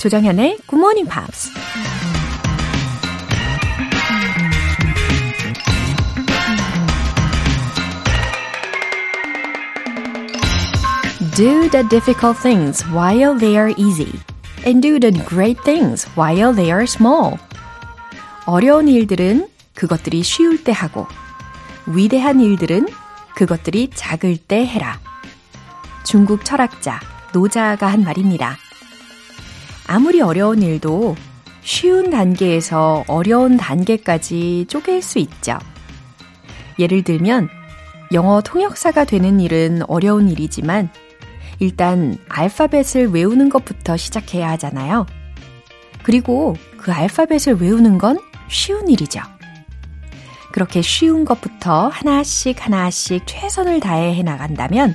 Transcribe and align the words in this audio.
조정현의 0.00 0.56
Good 0.66 0.76
Morning 0.76 1.10
Pops. 1.10 1.50
Do 11.36 11.68
the 11.68 11.86
difficult 11.90 12.40
things 12.40 12.82
while 12.86 13.38
they 13.38 13.58
are 13.58 13.74
easy. 13.76 14.18
And 14.64 14.80
do 14.80 14.98
the 14.98 15.12
great 15.28 15.62
things 15.64 16.08
while 16.16 16.54
they 16.54 16.72
are 16.72 16.84
small. 16.84 17.36
어려운 18.46 18.88
일들은 18.88 19.50
그것들이 19.74 20.22
쉬울 20.22 20.64
때 20.64 20.72
하고, 20.72 21.06
위대한 21.84 22.40
일들은 22.40 22.88
그것들이 23.34 23.90
작을 23.92 24.38
때 24.38 24.64
해라. 24.64 24.98
중국 26.04 26.46
철학자 26.46 27.00
노자가 27.34 27.88
한 27.88 28.02
말입니다. 28.02 28.56
아무리 29.90 30.20
어려운 30.20 30.62
일도 30.62 31.16
쉬운 31.62 32.10
단계에서 32.10 33.02
어려운 33.08 33.56
단계까지 33.56 34.66
쪼갤 34.68 35.02
수 35.02 35.18
있죠. 35.18 35.58
예를 36.78 37.02
들면 37.02 37.48
영어 38.12 38.40
통역사가 38.40 39.04
되는 39.04 39.40
일은 39.40 39.82
어려운 39.88 40.28
일이지만 40.28 40.90
일단 41.58 42.16
알파벳을 42.28 43.08
외우는 43.10 43.48
것부터 43.48 43.96
시작해야 43.96 44.48
하잖아요. 44.50 45.06
그리고 46.04 46.54
그 46.78 46.92
알파벳을 46.92 47.60
외우는 47.60 47.98
건 47.98 48.20
쉬운 48.46 48.88
일이죠. 48.88 49.20
그렇게 50.52 50.82
쉬운 50.82 51.24
것부터 51.24 51.88
하나씩 51.88 52.64
하나씩 52.64 53.24
최선을 53.26 53.80
다해 53.80 54.14
해 54.14 54.22
나간다면 54.22 54.94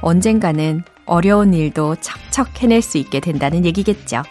언젠가는 0.00 0.82
어려운 1.06 1.54
일도 1.54 1.96
척척 1.96 2.62
해낼 2.62 2.82
수 2.82 2.98
있게 2.98 3.20
된다는 3.20 3.64
얘기겠죠. 3.64 4.22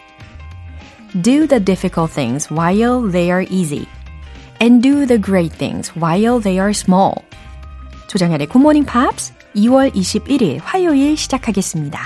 Do 1.21 1.47
the 1.47 1.63
difficult 1.63 2.13
things 2.13 2.51
while 2.51 3.11
they 3.11 3.29
are 3.29 3.45
easy. 3.49 3.87
And 4.61 4.81
do 4.81 5.05
the 5.05 5.21
great 5.21 5.57
things 5.57 5.91
while 5.97 6.41
they 6.41 6.59
are 6.59 6.71
small. 6.71 7.13
조정현의 8.07 8.47
Good 8.47 8.59
Morning 8.59 8.89
Pops 8.89 9.33
2월 9.55 9.93
21일 9.93 10.59
화요일 10.61 11.17
시작하겠습니다. 11.17 11.99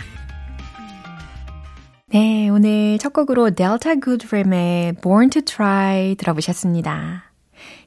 네, 2.09 2.47
오늘 2.49 2.97
첫 2.99 3.11
곡으로 3.11 3.49
델타 3.51 3.95
굿프렘의 3.95 4.93
Born 5.01 5.29
to 5.29 5.41
Try 5.41 6.15
들어보셨습니다. 6.15 7.33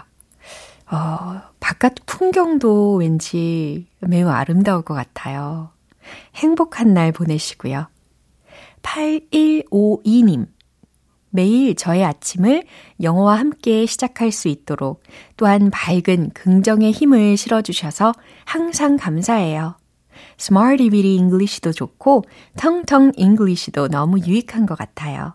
어, 0.92 1.42
바깥 1.60 1.96
풍경도 2.06 2.96
왠지 2.96 3.88
매우 4.00 4.30
아름다울 4.30 4.84
것 4.84 4.94
같아요. 4.94 5.72
행복한 6.36 6.94
날 6.94 7.12
보내시고요. 7.12 7.88
8152님. 8.84 10.48
매일 11.32 11.76
저의 11.76 12.06
아침을 12.06 12.64
영어와 13.02 13.38
함께 13.38 13.86
시작할 13.86 14.32
수 14.32 14.48
있도록 14.48 15.04
또한 15.36 15.70
밝은 15.70 16.30
긍정의 16.34 16.92
힘을 16.92 17.36
실어주셔서 17.36 18.14
항상 18.46 18.96
감사해요. 18.96 19.76
Bitty 20.90 21.16
English도 21.16 21.72
좋고 21.72 22.24
텅텅 22.58 23.12
English도 23.18 23.88
너무 23.88 24.20
유익한 24.20 24.66
것 24.66 24.78
같아요. 24.78 25.34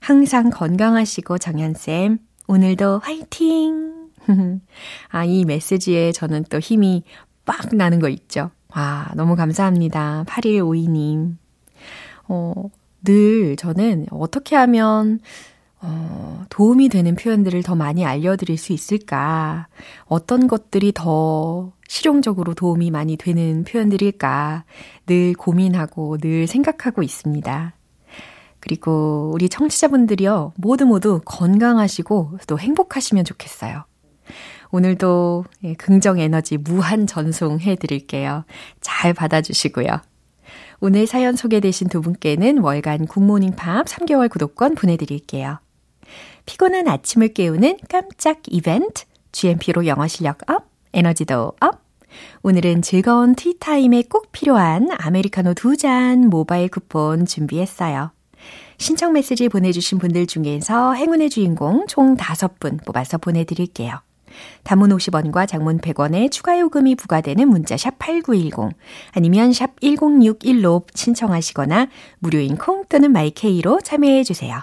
항상 0.00 0.50
건강하시고 0.50 1.38
정연쌤, 1.38 2.18
오늘도 2.46 3.00
화이팅! 3.00 4.10
아, 5.08 5.24
이 5.24 5.44
메시지에 5.44 6.12
저는 6.12 6.44
또 6.50 6.58
힘이 6.58 7.04
빡 7.44 7.74
나는 7.74 8.00
거 8.00 8.08
있죠. 8.08 8.50
와, 8.74 9.10
너무 9.14 9.36
감사합니다. 9.36 10.24
8152님. 10.26 11.36
어, 12.28 12.70
늘 13.02 13.56
저는 13.56 14.06
어떻게 14.10 14.56
하면 14.56 15.20
어, 15.82 16.44
도움이 16.50 16.90
되는 16.90 17.14
표현들을 17.14 17.62
더 17.62 17.74
많이 17.74 18.04
알려드릴 18.04 18.58
수 18.58 18.72
있을까? 18.72 19.66
어떤 20.04 20.46
것들이 20.46 20.92
더 20.92 21.72
실용적으로 21.90 22.54
도움이 22.54 22.92
많이 22.92 23.16
되는 23.16 23.64
표현들일까? 23.64 24.64
늘 25.06 25.34
고민하고 25.34 26.18
늘 26.18 26.46
생각하고 26.46 27.02
있습니다. 27.02 27.74
그리고 28.60 29.32
우리 29.34 29.48
청취자분들이요, 29.48 30.52
모두 30.54 30.86
모두 30.86 31.20
건강하시고 31.24 32.38
또 32.46 32.58
행복하시면 32.60 33.24
좋겠어요. 33.24 33.84
오늘도 34.70 35.44
예, 35.64 35.74
긍정 35.74 36.20
에너지 36.20 36.58
무한 36.58 37.08
전송해 37.08 37.74
드릴게요. 37.74 38.44
잘 38.80 39.12
받아주시고요. 39.12 39.88
오늘 40.78 41.08
사연 41.08 41.34
소개되신 41.34 41.88
두 41.88 42.02
분께는 42.02 42.58
월간 42.58 43.08
굿모닝 43.08 43.56
팝 43.56 43.86
3개월 43.86 44.30
구독권 44.30 44.76
보내드릴게요. 44.76 45.58
피곤한 46.46 46.86
아침을 46.86 47.34
깨우는 47.34 47.78
깜짝 47.88 48.42
이벤트, 48.46 49.06
GMP로 49.32 49.86
영어 49.88 50.06
실력 50.06 50.48
up, 50.48 50.70
에너지도 50.92 51.52
up. 51.60 51.79
오늘은 52.42 52.82
즐거운 52.82 53.34
티타임에 53.34 54.04
꼭 54.08 54.32
필요한 54.32 54.88
아메리카노 54.98 55.54
두 55.54 55.76
잔 55.76 56.28
모바일 56.28 56.68
쿠폰 56.68 57.26
준비했어요. 57.26 58.12
신청 58.78 59.12
메시지 59.12 59.48
보내주신 59.48 59.98
분들 59.98 60.26
중에서 60.26 60.94
행운의 60.94 61.30
주인공 61.30 61.86
총 61.86 62.16
5분 62.16 62.84
뽑아서 62.84 63.18
보내드릴게요. 63.18 64.00
단문 64.62 64.90
50원과 64.90 65.48
장문 65.48 65.78
100원의 65.78 66.30
추가 66.30 66.58
요금이 66.58 66.94
부과되는 66.94 67.48
문자 67.48 67.76
샵 67.76 67.98
8910 67.98 68.74
아니면 69.12 69.52
샵 69.52 69.78
1061로 69.80 70.84
신청하시거나 70.94 71.88
무료인 72.20 72.56
콩 72.56 72.84
또는 72.88 73.12
마이케이로 73.12 73.80
참여해 73.82 74.24
주세요. 74.24 74.62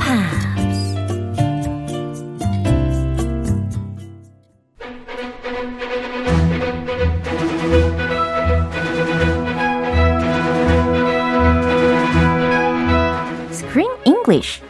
English 14.31 14.61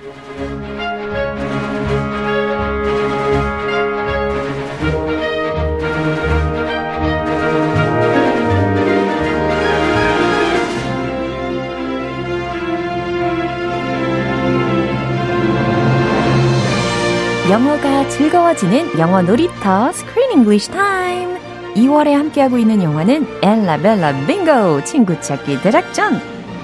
영어가 17.50 18.08
즐거워지는 18.08 18.98
영어 18.98 19.22
놀이터 19.22 19.90
Screen 19.90 20.32
English 20.32 20.72
Time. 20.72 21.38
2월에 21.76 22.14
함께하고 22.14 22.58
있는 22.58 22.82
영화는 22.82 23.28
엘라벨라 23.42 24.26
빙고 24.26 24.84
친구 24.86 25.20
찾기 25.20 25.62
대작전. 25.62 26.22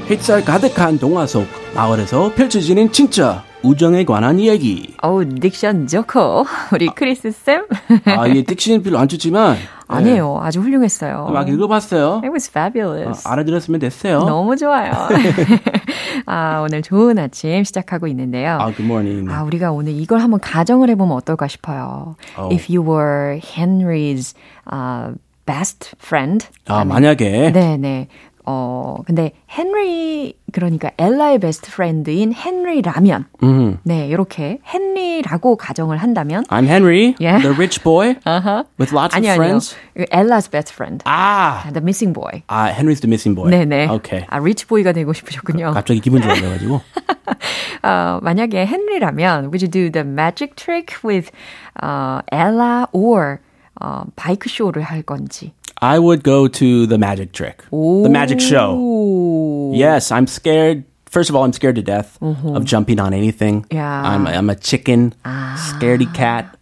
햇살 0.09 0.45
가득한 0.45 0.97
동화 0.97 1.27
속 1.27 1.56
마을에서 1.77 2.33
펼쳐지는 2.33 2.91
진짜 2.91 3.43
우정에 3.61 4.03
관한 4.03 4.39
이야기. 4.39 4.95
어우, 5.03 5.25
딕션 5.25 5.87
좋고. 5.87 6.47
우리 6.73 6.87
크리스 6.87 7.29
쌤. 7.29 7.67
아, 8.05 8.25
이게 8.25 8.41
딕션이 8.41 8.83
별로 8.83 8.97
안 8.97 9.07
좋지만. 9.07 9.57
아니에요. 9.87 10.39
아주 10.41 10.59
훌륭했어요. 10.59 11.27
막 11.31 11.47
읽어봤어요. 11.47 12.21
It 12.23 12.29
was 12.29 12.49
fabulous. 12.49 13.27
아, 13.27 13.33
알아들었으면 13.33 13.79
됐어요. 13.79 14.21
너무 14.21 14.57
좋아요. 14.57 14.91
아, 16.25 16.61
오늘 16.61 16.81
좋은 16.81 17.19
아침 17.19 17.63
시작하고 17.63 18.07
있는데요. 18.07 18.57
아, 18.59 18.71
good 18.71 18.83
morning. 18.83 19.31
아, 19.31 19.43
우리가 19.43 19.71
오늘 19.71 19.93
이걸 19.93 20.19
한번 20.19 20.39
가정을 20.39 20.89
해보면 20.89 21.15
어떨까 21.15 21.47
싶어요. 21.47 22.15
Oh. 22.39 22.51
If 22.51 22.75
you 22.75 22.81
were 22.83 23.39
Henry's 23.39 24.33
uh, 24.73 25.13
best 25.45 25.95
friend. 26.01 26.47
아, 26.65 26.83
만약에. 26.83 27.51
네네. 27.51 28.07
어, 28.49 28.95
근데 29.05 29.33
헨리, 29.49 30.33
그러니까 30.53 30.89
엘라의 30.97 31.39
best 31.39 31.69
friend인 31.69 32.33
헨리라면, 32.33 33.25
음. 33.43 33.77
네, 33.83 34.07
이렇게 34.07 34.59
헨리라고 34.73 35.57
가정을 35.57 35.97
한다면, 35.97 36.45
I'm 36.45 36.65
Henry, 36.65 37.13
Yeah. 37.19 37.41
the 37.43 37.53
rich 37.53 37.83
boy 37.83 38.15
uh-huh. 38.25 38.63
with 38.79 38.95
lots 38.95 39.13
아니, 39.13 39.27
of 39.27 39.35
아니요. 39.35 39.35
friends. 39.35 39.75
Ella's 40.11 40.49
best 40.49 40.71
friend. 40.73 41.03
아, 41.05 41.63
The 41.73 41.81
missing 41.83 42.13
boy. 42.13 42.43
아, 42.47 42.71
Henry's 42.71 43.01
the 43.01 43.09
missing 43.09 43.35
boy. 43.35 43.51
네 43.51 43.65
네. 43.65 43.85
Okay. 43.89 44.25
아, 44.29 44.39
rich 44.39 44.65
boy가 44.65 44.93
되고 44.93 45.11
싶으셨군요. 45.11 45.71
갑자기 45.73 45.99
기분 45.99 46.21
좋아져 46.21 46.47
가지고. 46.47 46.79
어, 47.83 48.19
만약에 48.23 48.65
헨리라면, 48.65 49.51
would 49.51 49.61
you 49.61 49.67
do 49.69 49.91
the 49.91 50.07
magic 50.07 50.55
trick 50.55 51.03
with 51.03 51.31
uh, 51.83 52.21
Ella 52.31 52.87
or 52.93 53.39
어, 53.81 54.05
바이크 54.15 54.49
쇼를 54.49 54.81
할 54.83 55.01
건지. 55.03 55.51
I 55.80 55.98
would 55.98 56.22
go 56.22 56.46
to 56.48 56.86
the 56.86 56.96
magic 56.98 57.32
trick, 57.32 57.64
the 57.70 58.08
magic 58.08 58.40
show. 58.40 58.76
오. 58.78 59.72
Yes, 59.74 60.12
I'm 60.12 60.26
scared. 60.26 60.84
First 61.10 61.28
of 61.28 61.36
all, 61.36 61.44
I'm 61.44 61.52
scared 61.52 61.74
to 61.76 61.82
death 61.82 62.16
of 62.22 62.64
jumping 62.64 62.98
on 62.98 63.12
anything. 63.12 63.66
Yeah. 63.70 63.84
I'm, 63.84 64.26
I'm 64.26 64.48
a 64.48 64.54
chicken, 64.54 65.12
scaredy 65.26 66.06
cat. 66.14 66.56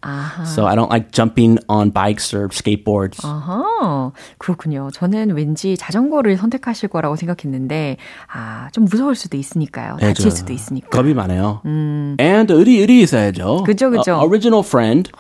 So 0.45 0.67
I 0.67 0.75
don't 0.75 0.91
like 0.91 1.13
jumping 1.13 1.61
on 1.69 1.91
bikes 1.91 2.35
or 2.35 2.49
skateboards. 2.49 3.21
아하, 3.23 4.11
그렇군요. 4.39 4.91
저는 4.93 5.37
왠지 5.37 5.77
자전거를 5.77 6.37
선택하실 6.37 6.89
거라고 6.89 7.15
생각했는데, 7.15 7.97
아, 8.33 8.69
좀 8.73 8.87
무서울 8.87 9.15
수도 9.15 9.37
있으니까요. 9.37 9.99
다칠 10.01 10.33
수도 10.33 10.53
있으니까. 10.53 10.89
겁이 10.89 11.15
많아요. 11.15 11.61
And 11.65 12.53
의리 12.53 12.81
의리 12.81 13.03
있어야죠. 13.03 13.63
그죠, 13.63 13.91
그죠. 13.91 14.17
Uh, 14.17 14.25
original 14.27 14.65
friend. 14.67 15.13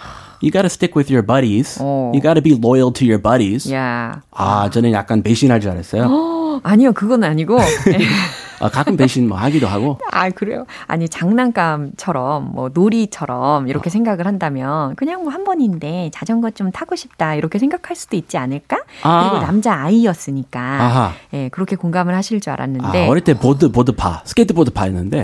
You 0.42 0.50
got 0.50 0.62
to 0.62 0.70
stick 0.70 0.96
with 0.96 1.12
your 1.12 1.22
buddies. 1.24 1.76
어. 1.80 2.12
You 2.14 2.20
got 2.22 2.34
to 2.34 2.42
be 2.42 2.54
loyal 2.56 2.90
to 2.94 3.04
your 3.04 3.20
buddies. 3.20 3.70
야, 3.72 4.22
아, 4.32 4.70
저는 4.70 4.92
약간 4.92 5.22
배신할 5.22 5.60
줄 5.60 5.70
알았어요. 5.70 6.06
어, 6.08 6.60
아니요, 6.62 6.92
그건 6.92 7.24
아니고. 7.24 7.58
아, 8.59 8.69
가끔 8.69 8.97
배신 8.97 9.27
뭐 9.27 9.37
하기도 9.37 9.67
하고. 9.67 9.99
아, 10.11 10.29
그래요? 10.29 10.65
아니, 10.87 11.07
장난감처럼, 11.09 12.51
뭐, 12.53 12.69
놀이처럼, 12.73 13.67
이렇게 13.67 13.89
생각을 13.89 14.25
한다면, 14.25 14.95
그냥 14.95 15.23
뭐 15.23 15.35
한 15.35 15.43
번인데, 15.43 16.11
자전거 16.13 16.49
좀 16.51 16.71
타고 16.71 16.95
싶다, 16.95 17.35
이렇게 17.35 17.59
생각할 17.59 17.95
수도 17.97 18.15
있지 18.15 18.37
않을까? 18.37 18.77
아. 19.03 19.29
그리고 19.29 19.45
남자 19.45 19.73
아이였으니까, 19.75 20.59
아하. 20.61 21.11
예, 21.33 21.49
그렇게 21.49 21.75
공감을 21.75 22.15
하실 22.15 22.39
줄 22.39 22.51
아, 22.51 22.53
알았는데, 22.53 23.07
어릴 23.09 23.23
때 23.23 23.33
보드 23.33 23.69
보드파, 23.71 24.21
스케이트보드파 24.23 24.87
였는데 24.87 25.23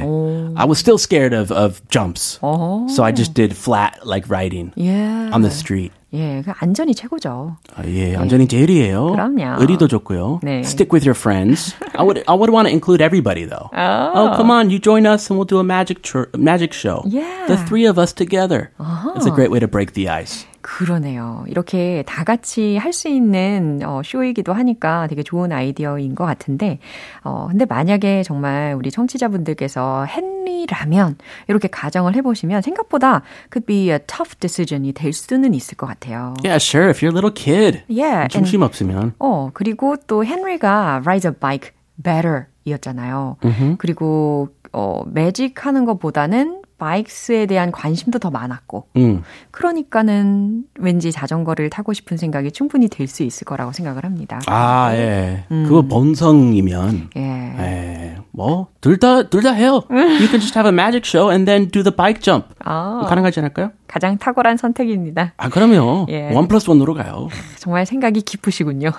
I 0.55 0.65
was 0.67 0.79
still 0.79 0.97
scared 0.99 1.33
of 1.35 1.53
of 1.53 1.79
jumps. 1.89 2.39
어, 2.41 2.87
So 2.89 3.03
I 3.05 3.13
just 3.15 3.33
did 3.33 3.55
flat 3.55 3.93
like 4.05 4.27
riding 4.29 4.71
예. 4.77 5.29
on 5.33 5.41
the 5.41 5.49
street. 5.49 5.93
예, 6.14 6.42
그 6.44 6.52
안전이 6.58 6.94
최고죠. 6.94 7.56
아, 7.74 7.82
예, 7.86 8.16
안전이 8.16 8.46
제일이에요. 8.48 9.12
그럼요. 9.12 9.60
의리도 9.60 9.88
좋고요. 9.88 10.40
네. 10.42 10.60
Stick 10.60 10.90
with 10.92 11.06
your 11.06 11.14
friends. 11.18 11.74
I 11.94 12.02
would 12.04 12.22
I 12.26 12.34
would 12.36 12.50
want 12.50 12.68
to 12.68 12.72
include 12.72 13.02
everybody 13.02 13.44
though. 13.44 13.68
아. 13.72 14.12
Oh, 14.14 14.36
come 14.36 14.50
on, 14.50 14.70
you 14.70 14.78
join 14.78 15.06
us 15.06 15.28
and 15.30 15.38
we'll 15.38 15.46
do 15.48 15.58
a 15.58 15.64
magic 15.64 16.02
tr- 16.02 16.30
magic 16.36 16.72
show. 16.72 17.02
Yeah. 17.06 17.46
The 17.48 17.56
three 17.68 17.86
of 17.86 17.98
us 17.98 18.12
together. 18.14 18.70
It's 19.16 19.26
a 19.26 19.30
great 19.30 19.50
way 19.50 19.58
to 19.60 19.68
break 19.68 19.92
the 19.94 20.08
ice. 20.08 20.46
그러네요. 20.61 21.43
이렇게 21.47 22.03
다 22.05 22.23
같이 22.23 22.77
할 22.77 22.91
수 22.93 23.07
있는 23.07 23.79
어, 23.83 24.01
쇼이기도 24.03 24.53
하니까 24.53 25.07
되게 25.07 25.23
좋은 25.23 25.51
아이디어인 25.51 26.13
것 26.13 26.25
같은데, 26.25 26.79
어, 27.23 27.47
근데 27.49 27.65
만약에 27.65 28.23
정말 28.23 28.73
우리 28.77 28.91
청취자분들께서 28.91 30.05
헨리라면 30.07 31.17
이렇게 31.47 31.67
가정을 31.67 32.15
해보시면 32.15 32.61
생각보다 32.61 33.21
could 33.51 33.65
be 33.65 33.89
a 33.91 33.99
tough 34.07 34.35
decision이 34.39 34.91
될 34.93 35.13
수는 35.13 35.53
있을 35.53 35.77
것 35.77 35.87
같아요. 35.87 36.33
Yeah, 36.43 36.57
sure. 36.57 36.89
If 36.89 37.01
you're 37.01 37.13
a 37.13 37.17
little 37.17 37.33
kid. 37.33 37.83
Yeah, 37.89 38.27
중심 38.27 38.61
없으면. 38.61 39.13
어, 39.19 39.49
그리고 39.53 39.95
또 40.07 40.23
헨리가 40.25 41.01
ride 41.05 41.29
a 41.29 41.33
bike 41.33 41.71
better 42.03 42.45
이었잖아요. 42.65 43.37
그리고, 43.79 44.49
어, 44.73 45.03
매직 45.07 45.65
하는 45.65 45.85
것보다는 45.85 46.60
바이크스에 46.81 47.45
대한 47.45 47.71
관심도 47.71 48.17
더 48.17 48.31
많았고, 48.31 48.87
음. 48.97 49.21
그러니까는 49.51 50.63
왠지 50.79 51.11
자전거를 51.11 51.69
타고 51.69 51.93
싶은 51.93 52.17
생각이 52.17 52.51
충분히 52.51 52.87
될 52.87 53.07
수 53.07 53.23
있을 53.23 53.43
거라고 53.45 53.71
생각을 53.73 54.05
합니다. 54.05 54.39
아, 54.47 54.91
예. 54.95 55.43
그거 55.49 55.81
본성이면 55.81 57.09
예. 57.17 57.21
에, 57.21 58.15
뭐, 58.33 58.67
둘 58.79 58.97
다, 58.97 59.23
둘 59.23 59.41
다 59.43 59.51
해요. 59.51 59.83
You 59.89 60.27
can 60.27 60.39
just 60.39 60.57
have 60.57 60.65
a 60.65 60.71
magic 60.73 61.03
show 61.05 61.29
and 61.29 61.45
then 61.45 61.67
do 61.69 61.83
the 61.83 61.93
bike 61.93 62.21
jump. 62.21 62.47
아, 62.63 63.03
가능하지 63.07 63.39
않을까요? 63.41 63.71
가장 63.87 64.17
탁월한 64.17 64.55
선택입니다. 64.57 65.33
아, 65.35 65.49
그럼요. 65.49 66.05
예. 66.09 66.33
원 66.33 66.47
플러스 66.47 66.69
원으로 66.69 66.93
가요. 66.93 67.27
정말 67.57 67.85
생각이 67.85 68.21
깊으시군요. 68.21 68.91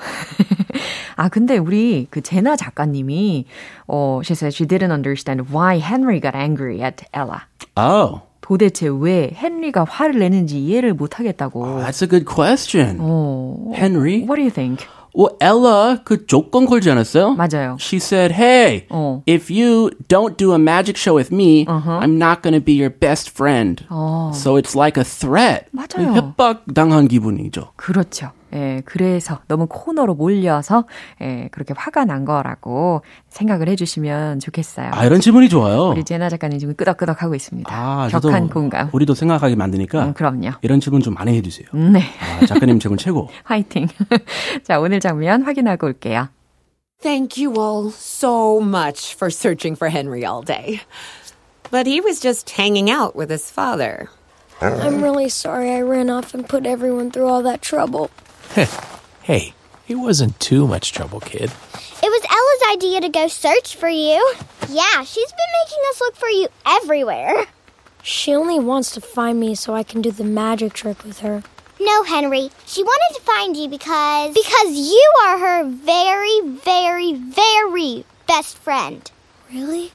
아, 1.17 1.29
근데 1.29 1.57
우리 1.59 2.07
그 2.11 2.21
제나 2.21 2.57
작가님이, 2.57 3.47
어, 3.87 4.21
she 4.23 4.33
said 4.37 4.55
she 4.55 4.67
didn't 4.69 4.93
understand 4.93 5.51
why 5.55 5.79
Henry 5.81 6.21
got 6.21 6.37
angry 6.37 6.83
at 6.83 7.05
Ella. 7.15 7.43
Oh, 7.77 8.21
도대체 8.43 8.89
왜 8.93 9.31
헨리가 9.35 9.85
화를 9.89 10.19
내는지 10.19 10.59
이해를 10.63 10.93
못 10.95 11.19
하겠다고. 11.19 11.81
that's 11.81 12.03
a 12.03 12.09
good 12.09 12.27
question. 12.27 12.99
어, 13.01 13.73
Henry? 13.75 14.25
what 14.25 14.37
do 14.37 14.43
you 14.43 14.51
think? 14.51 14.85
Well, 15.16 15.36
Ella 15.42 15.98
그 16.04 16.28
조건 16.28 16.68
걸지 16.68 16.92
않았어요? 16.92 17.34
맞아요. 17.36 17.78
She 17.80 17.98
said, 17.98 18.34
hey, 18.34 18.86
어. 18.90 19.24
if 19.26 19.50
you 19.50 19.90
don't 20.08 20.38
do 20.38 20.54
a 20.54 20.60
magic 20.60 20.96
show 20.96 21.16
with 21.16 21.32
me, 21.34 21.66
I'm 21.68 22.20
not 22.20 22.44
going 22.44 22.54
to 22.54 22.62
be 22.62 22.74
your 22.74 22.92
best 22.92 23.32
friend. 23.32 23.84
So 24.34 24.58
it's 24.58 24.76
like 24.76 24.96
a 24.96 25.04
threat. 25.04 25.70
맞아요. 25.74 26.14
협박 26.14 26.66
당한 26.76 27.08
기분이죠. 27.08 27.70
그렇죠. 27.78 28.32
예, 28.55 28.83
그래서 28.85 29.41
너무 29.49 29.67
코너로 29.67 30.15
몰려서 30.15 30.85
예, 31.21 31.49
그렇게 31.53 31.75
화가 31.77 32.05
난 32.05 32.25
거라고 32.25 33.03
생각을 33.29 33.69
해주시면 33.69 34.41
좋겠어요. 34.41 34.91
아, 34.93 35.05
이런 35.05 35.21
질문이 35.21 35.49
좋아요. 35.49 35.89
우리 35.91 36.05
제나 36.05 36.29
작가님 36.29 36.59
지금 36.59 36.75
끄덕끄덕 36.75 37.23
하고 37.23 37.35
있습니다. 37.35 37.71
아, 37.75 38.09
격한 38.09 38.49
공감. 38.49 38.91
우리도 38.93 39.15
생각하게 39.15 39.57
만드니까 39.57 40.05
음, 40.07 40.15
그럼요. 40.15 40.51
이런 40.63 40.81
질문 40.81 41.01
좀 41.01 41.15
많이 41.15 41.35
해주세요. 41.37 41.69
네, 41.73 42.03
아, 42.41 42.47
작가님 42.47 42.79
질문 42.79 42.99
최고. 42.99 43.29
화이팅. 43.45 43.89
자, 44.65 44.79
오늘 44.81 45.01
장면 45.01 45.43
확인하고 45.43 45.87
올게요. 45.87 46.29
Thank 47.01 47.43
you 47.45 47.55
all 47.59 47.89
so 47.89 48.61
much 48.61 49.15
for 49.17 49.29
searching 49.31 49.75
for 49.77 49.91
Henry 49.91 50.25
all 50.25 50.45
day. 50.45 50.81
But 51.73 51.87
he 51.91 52.01
was 52.01 52.21
just 52.21 52.51
hanging 52.51 52.91
out 52.91 53.17
with 53.17 53.31
his 53.31 53.51
father. 53.51 54.09
I'm 54.61 55.03
really 55.03 55.29
sorry 55.29 55.73
I 55.73 55.81
ran 55.83 56.11
off 56.11 56.35
and 56.35 56.47
put 56.47 56.67
everyone 56.67 57.11
through 57.11 57.27
all 57.27 57.43
that 57.43 57.63
trouble. 57.63 58.11
Hey, 59.23 59.55
it 59.89 59.95
wasn't 59.95 60.39
too 60.41 60.67
much 60.67 60.93
trouble, 60.93 61.21
kid. 61.21 61.45
It 61.45 62.11
was 62.11 62.25
Ella's 62.29 62.77
idea 62.77 63.01
to 63.01 63.09
go 63.09 63.29
search 63.29 63.77
for 63.77 63.89
you. 63.89 64.35
Yeah, 64.69 65.05
she's 65.05 65.31
been 65.31 65.53
making 65.65 65.79
us 65.91 66.01
look 66.01 66.17
for 66.17 66.29
you 66.29 66.49
everywhere. 66.67 67.47
She 68.03 68.35
only 68.35 68.59
wants 68.59 68.91
to 68.93 69.01
find 69.01 69.39
me 69.39 69.55
so 69.55 69.75
I 69.75 69.85
can 69.85 70.03
do 70.03 70.11
the 70.11 70.25
magic 70.25 70.73
trick 70.73 71.05
with 71.05 71.21
her. 71.21 71.43
No, 71.81 72.03
Henry. 72.03 72.51
She 72.67 72.83
wanted 72.83 73.17
to 73.19 73.23
find 73.23 73.57
you 73.57 73.69
because. 73.69 74.35
Because 74.35 74.77
you 74.77 75.13
are 75.25 75.39
her 75.39 75.65
very, 75.65 76.41
very, 76.43 77.15
very 77.15 78.05
best 78.27 78.59
friend. 78.59 79.11
Really? 79.53 79.93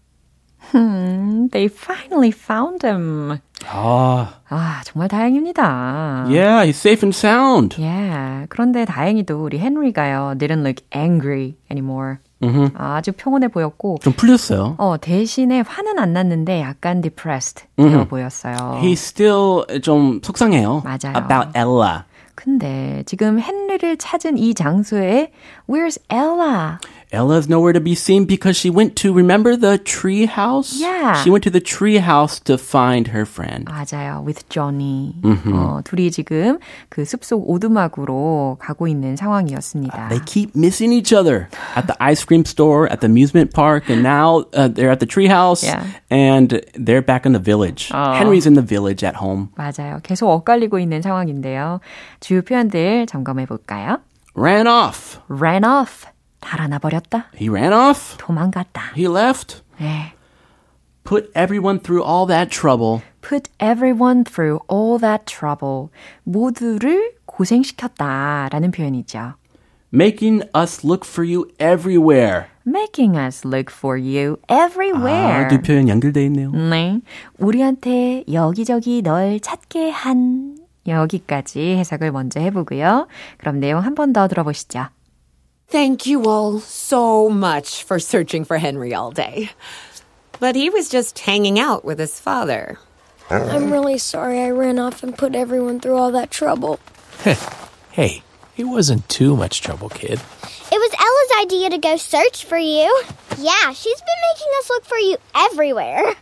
Hmm, 0.59 1.47
they 1.47 1.67
finally 1.67 2.31
found 2.31 2.81
him. 2.81 3.41
아, 3.65 4.33
아, 4.49 4.81
정말 4.85 5.09
다행입니다. 5.09 6.25
yeah, 6.27 6.65
he's 6.65 6.77
safe 6.77 7.03
and 7.03 7.15
sound. 7.15 7.81
Yeah. 7.81 8.45
그런데 8.49 8.85
다행히도 8.85 9.43
우리 9.43 9.57
헨리가요, 9.59 10.35
didn't 10.37 10.61
look 10.65 10.83
angry 10.95 11.55
anymore. 11.71 12.17
아주 12.75 13.11
평온해 13.13 13.47
보였고, 13.47 13.97
좀 14.01 14.13
풀렸어요. 14.13 14.75
어, 14.77 14.97
대신에 15.01 15.61
화는 15.61 15.97
안 15.99 16.13
났는데 16.13 16.61
약간 16.61 17.01
depressed 17.01 17.65
되어 17.77 18.05
보였어요. 18.05 18.79
He's 18.81 18.99
still 18.99 19.65
좀 19.81 20.21
속상해요. 20.23 20.83
맞아요. 20.85 21.17
About 21.17 21.49
Ella. 21.57 22.03
근데 22.35 23.01
지금 23.07 23.39
헨 23.39 23.66
리를 23.76 23.96
찾은 23.96 24.38
이 24.38 24.54
장소에 24.54 25.30
Where's 25.68 25.98
Ella? 26.10 26.78
Ella's 27.12 27.46
nowhere 27.48 27.72
to 27.74 27.80
be 27.80 27.92
seen 27.94 28.24
because 28.26 28.56
she 28.56 28.70
went 28.70 28.96
to 29.02 29.12
remember 29.12 29.54
the 29.56 29.76
tree 29.78 30.24
house. 30.26 30.80
Yeah. 30.80 31.12
She 31.22 31.28
went 31.30 31.44
to 31.44 31.50
the 31.50 31.60
tree 31.60 31.98
house 31.98 32.40
to 32.48 32.56
find 32.56 33.08
her 33.12 33.24
friend. 33.26 33.66
맞아요. 33.66 34.24
With 34.24 34.48
Johnny. 34.48 35.14
어, 35.22 35.80
둘이 35.84 36.10
지금 36.10 36.58
그 36.88 37.04
숲속 37.04 37.48
오두막으로 37.48 38.56
가고 38.58 38.88
있는 38.88 39.16
상황이었습니다. 39.16 40.08
They 40.08 40.20
keep 40.24 40.54
missing 40.56 40.92
each 40.92 41.12
other 41.12 41.48
at 41.76 41.86
the 41.86 41.96
ice 42.00 42.24
cream 42.24 42.44
store, 42.46 42.86
at 42.90 43.00
the 43.00 43.08
amusement 43.08 43.52
park, 43.52 43.90
and 43.90 44.02
now 44.02 44.44
uh, 44.54 44.68
they're 44.68 44.90
at 44.90 45.00
the 45.00 45.06
tree 45.06 45.28
house, 45.28 45.62
Yeah. 45.62 45.84
and 46.10 46.60
they're 46.74 47.02
back 47.04 47.26
in 47.26 47.32
the 47.32 47.42
village. 47.42 47.88
Henry's 47.92 48.46
in 48.46 48.54
the 48.54 48.64
village 48.64 49.04
at 49.04 49.16
home. 49.16 49.50
맞아요. 49.56 50.00
계속 50.02 50.28
엇갈리고 50.30 50.78
있는 50.78 51.02
상황인데요. 51.02 51.80
주요 52.20 52.40
표현들 52.42 53.06
점검해 53.06 53.44
볼 53.46 53.58
까요? 53.67 53.99
Ran 54.35 54.67
off. 54.67 55.19
ran 55.29 55.63
off. 55.63 56.07
달아나 56.39 56.79
버렸다. 56.79 57.25
He 57.35 57.49
ran 57.49 57.73
off. 57.73 58.17
도망갔다. 58.17 58.93
He 58.95 59.07
left. 59.07 59.61
네. 59.79 60.13
Put 61.03 61.31
everyone 61.35 61.79
through 61.79 62.03
all 62.03 62.25
that 62.27 62.49
trouble. 62.49 63.01
put 63.21 63.49
everyone 63.59 64.23
through 64.23 64.59
all 64.71 64.99
that 64.99 65.25
trouble. 65.25 65.89
모두를 66.23 67.13
고생시켰다라는 67.25 68.71
표현이죠. 68.71 69.35
Making 69.93 70.43
us 70.53 70.83
look 70.83 71.05
for 71.05 71.25
you 71.25 71.47
everywhere. 71.59 72.47
making 72.65 73.17
us 73.17 73.45
look 73.45 73.71
for 73.71 73.97
you 73.97 74.37
everywhere. 74.49 75.45
아, 75.45 75.47
두 75.47 75.61
표현 75.61 75.87
연결돼 75.87 76.25
있네요. 76.25 76.51
네. 76.51 76.99
우리한테 77.39 78.25
여기저기 78.31 79.01
널 79.01 79.39
찾게 79.39 79.89
한 79.89 80.56
여기까지 80.86 81.76
해석을 81.76 82.10
먼저 82.12 82.40
해보고요. 82.40 83.06
그럼 83.38 83.60
내용 83.60 83.80
한 83.84 83.94
번 83.94 84.12
더 84.12 84.26
들어보시죠. 84.28 84.88
Thank 85.70 86.06
you 86.10 86.22
all 86.28 86.58
so 86.60 87.28
much 87.30 87.84
for 87.84 87.98
searching 87.98 88.44
for 88.44 88.58
Henry 88.58 88.92
all 88.92 89.10
day. 89.10 89.50
But 90.40 90.56
he 90.56 90.68
was 90.70 90.90
just 90.90 91.20
hanging 91.20 91.58
out 91.58 91.84
with 91.84 91.98
his 91.98 92.18
father. 92.20 92.78
I'm 93.30 93.70
really 93.72 93.96
sorry 93.96 94.40
I 94.40 94.50
ran 94.50 94.78
off 94.78 95.02
and 95.02 95.16
put 95.16 95.34
everyone 95.34 95.80
through 95.80 95.96
all 95.96 96.10
that 96.12 96.30
trouble. 96.30 96.78
Hey, 97.92 98.22
it 98.58 98.64
wasn't 98.64 99.08
too 99.08 99.36
much 99.36 99.62
trouble, 99.62 99.88
kid. 99.88 100.20
It 100.72 100.78
was 100.78 100.92
Ella's 100.98 101.46
idea 101.46 101.70
to 101.70 101.78
go 101.78 101.96
search 101.96 102.44
for 102.44 102.58
you. 102.58 102.88
Yeah, 103.38 103.72
she's 103.72 104.00
been 104.02 104.22
making 104.34 104.50
us 104.58 104.68
look 104.68 104.84
for 104.84 104.98
you 104.98 105.16
everywhere. 105.34 106.14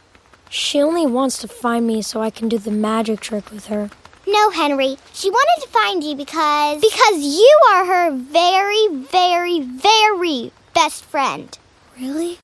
She 0.50 0.82
only 0.82 1.06
wants 1.06 1.38
to 1.38 1.48
find 1.48 1.86
me 1.86 2.02
so 2.02 2.20
I 2.20 2.30
can 2.30 2.48
do 2.48 2.58
the 2.58 2.70
magic 2.70 3.20
trick 3.20 3.50
with 3.50 3.66
her. 3.66 3.90
No, 4.26 4.50
Henry. 4.50 4.96
She 5.12 5.30
wanted 5.30 5.58
to 5.64 5.68
find 5.72 6.04
you 6.04 6.14
because 6.14 6.80
because 6.80 7.18
you 7.18 7.50
are 7.72 7.84
her 7.86 8.10
very, 8.12 8.88
very, 9.10 9.60
very 9.60 10.52
best 10.74 11.04
friend. 11.04 11.56
Really? 11.98 12.38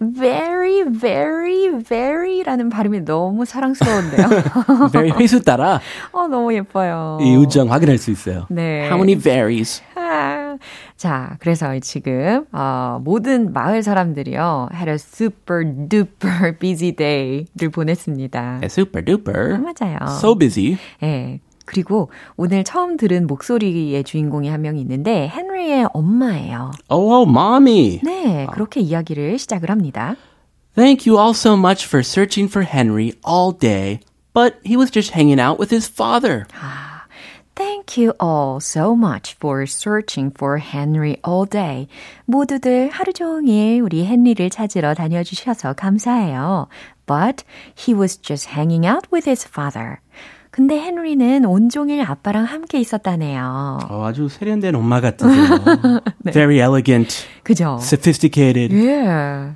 very, 0.00 0.82
very, 0.82 1.68
very라는 1.68 2.70
발음이 2.70 3.04
너무 3.04 3.44
사랑스러운데요. 3.44 4.28
Very 4.90 5.10
회수 5.10 5.42
따라 5.42 5.80
어, 6.12 6.26
너무 6.26 6.54
예뻐요. 6.54 7.18
이 7.20 7.36
우정 7.36 7.70
확인할 7.70 7.98
수 7.98 8.10
있어요. 8.10 8.46
네. 8.50 8.86
How 8.86 8.96
many 8.96 9.14
varies? 9.14 9.82
아, 10.63 10.93
자, 10.95 11.37
그래서 11.39 11.77
지금 11.79 12.45
어, 12.51 12.99
모든 13.03 13.53
마을 13.53 13.83
사람들이요 13.83 14.69
had 14.73 14.89
a 14.89 14.95
super 14.95 15.63
duper 15.89 16.57
busy 16.59 16.91
day를 16.95 17.69
보냈습니다. 17.71 18.61
Super 18.63 19.03
duper. 19.03 19.57
맞아요. 19.59 19.97
So 20.19 20.37
busy. 20.37 20.77
예. 21.01 21.39
그리고 21.65 22.09
오늘 22.35 22.63
처음 22.63 22.97
들은 22.97 23.25
목소리의 23.25 24.03
주인공이 24.03 24.49
한 24.49 24.61
명이 24.61 24.81
있는데 24.81 25.31
헨리의 25.33 25.87
엄마예요. 25.93 26.71
Oh, 26.89 27.13
oh, 27.13 27.29
mommy. 27.29 28.01
네, 28.03 28.47
그렇게 28.51 28.81
이야기를 28.81 29.37
시작을 29.39 29.69
합니다. 29.69 30.15
Thank 30.75 31.07
you 31.09 31.17
all 31.17 31.31
so 31.31 31.53
much 31.53 31.85
for 31.85 32.03
searching 32.03 32.49
for 32.49 32.65
Henry 32.65 33.13
all 33.25 33.57
day, 33.57 33.99
but 34.33 34.55
he 34.65 34.75
was 34.75 34.91
just 34.91 35.13
hanging 35.13 35.39
out 35.39 35.57
with 35.57 35.73
his 35.73 35.87
father. 35.87 36.45
Thank 37.54 37.98
you 38.00 38.12
all 38.20 38.60
so 38.60 38.94
much 38.94 39.34
for 39.40 39.66
searching 39.66 40.30
for 40.30 40.58
Henry 40.58 41.16
all 41.26 41.44
day. 41.44 41.88
모두들 42.24 42.88
하루 42.90 43.12
종일 43.12 43.80
우리 43.82 44.04
헨리를 44.06 44.48
찾으러 44.50 44.94
다녀주셔서 44.94 45.72
감사해요. 45.72 46.68
But 47.06 47.42
he 47.76 47.98
was 47.98 48.16
just 48.22 48.50
hanging 48.54 48.86
out 48.86 49.08
with 49.12 49.28
his 49.28 49.44
father. 49.44 49.98
근데 50.50 50.76
헨리는 50.80 51.44
온종일 51.44 52.02
아빠랑 52.02 52.44
함께 52.44 52.78
있었다네요. 52.80 53.78
어, 53.88 54.04
아주 54.06 54.28
세련된 54.28 54.74
엄마 54.74 55.00
같으세요. 55.00 56.00
Very 56.32 56.60
elegant, 56.60 57.26
그죠? 57.42 57.78
sophisticated. 57.80 58.72
Yeah. 58.72 59.54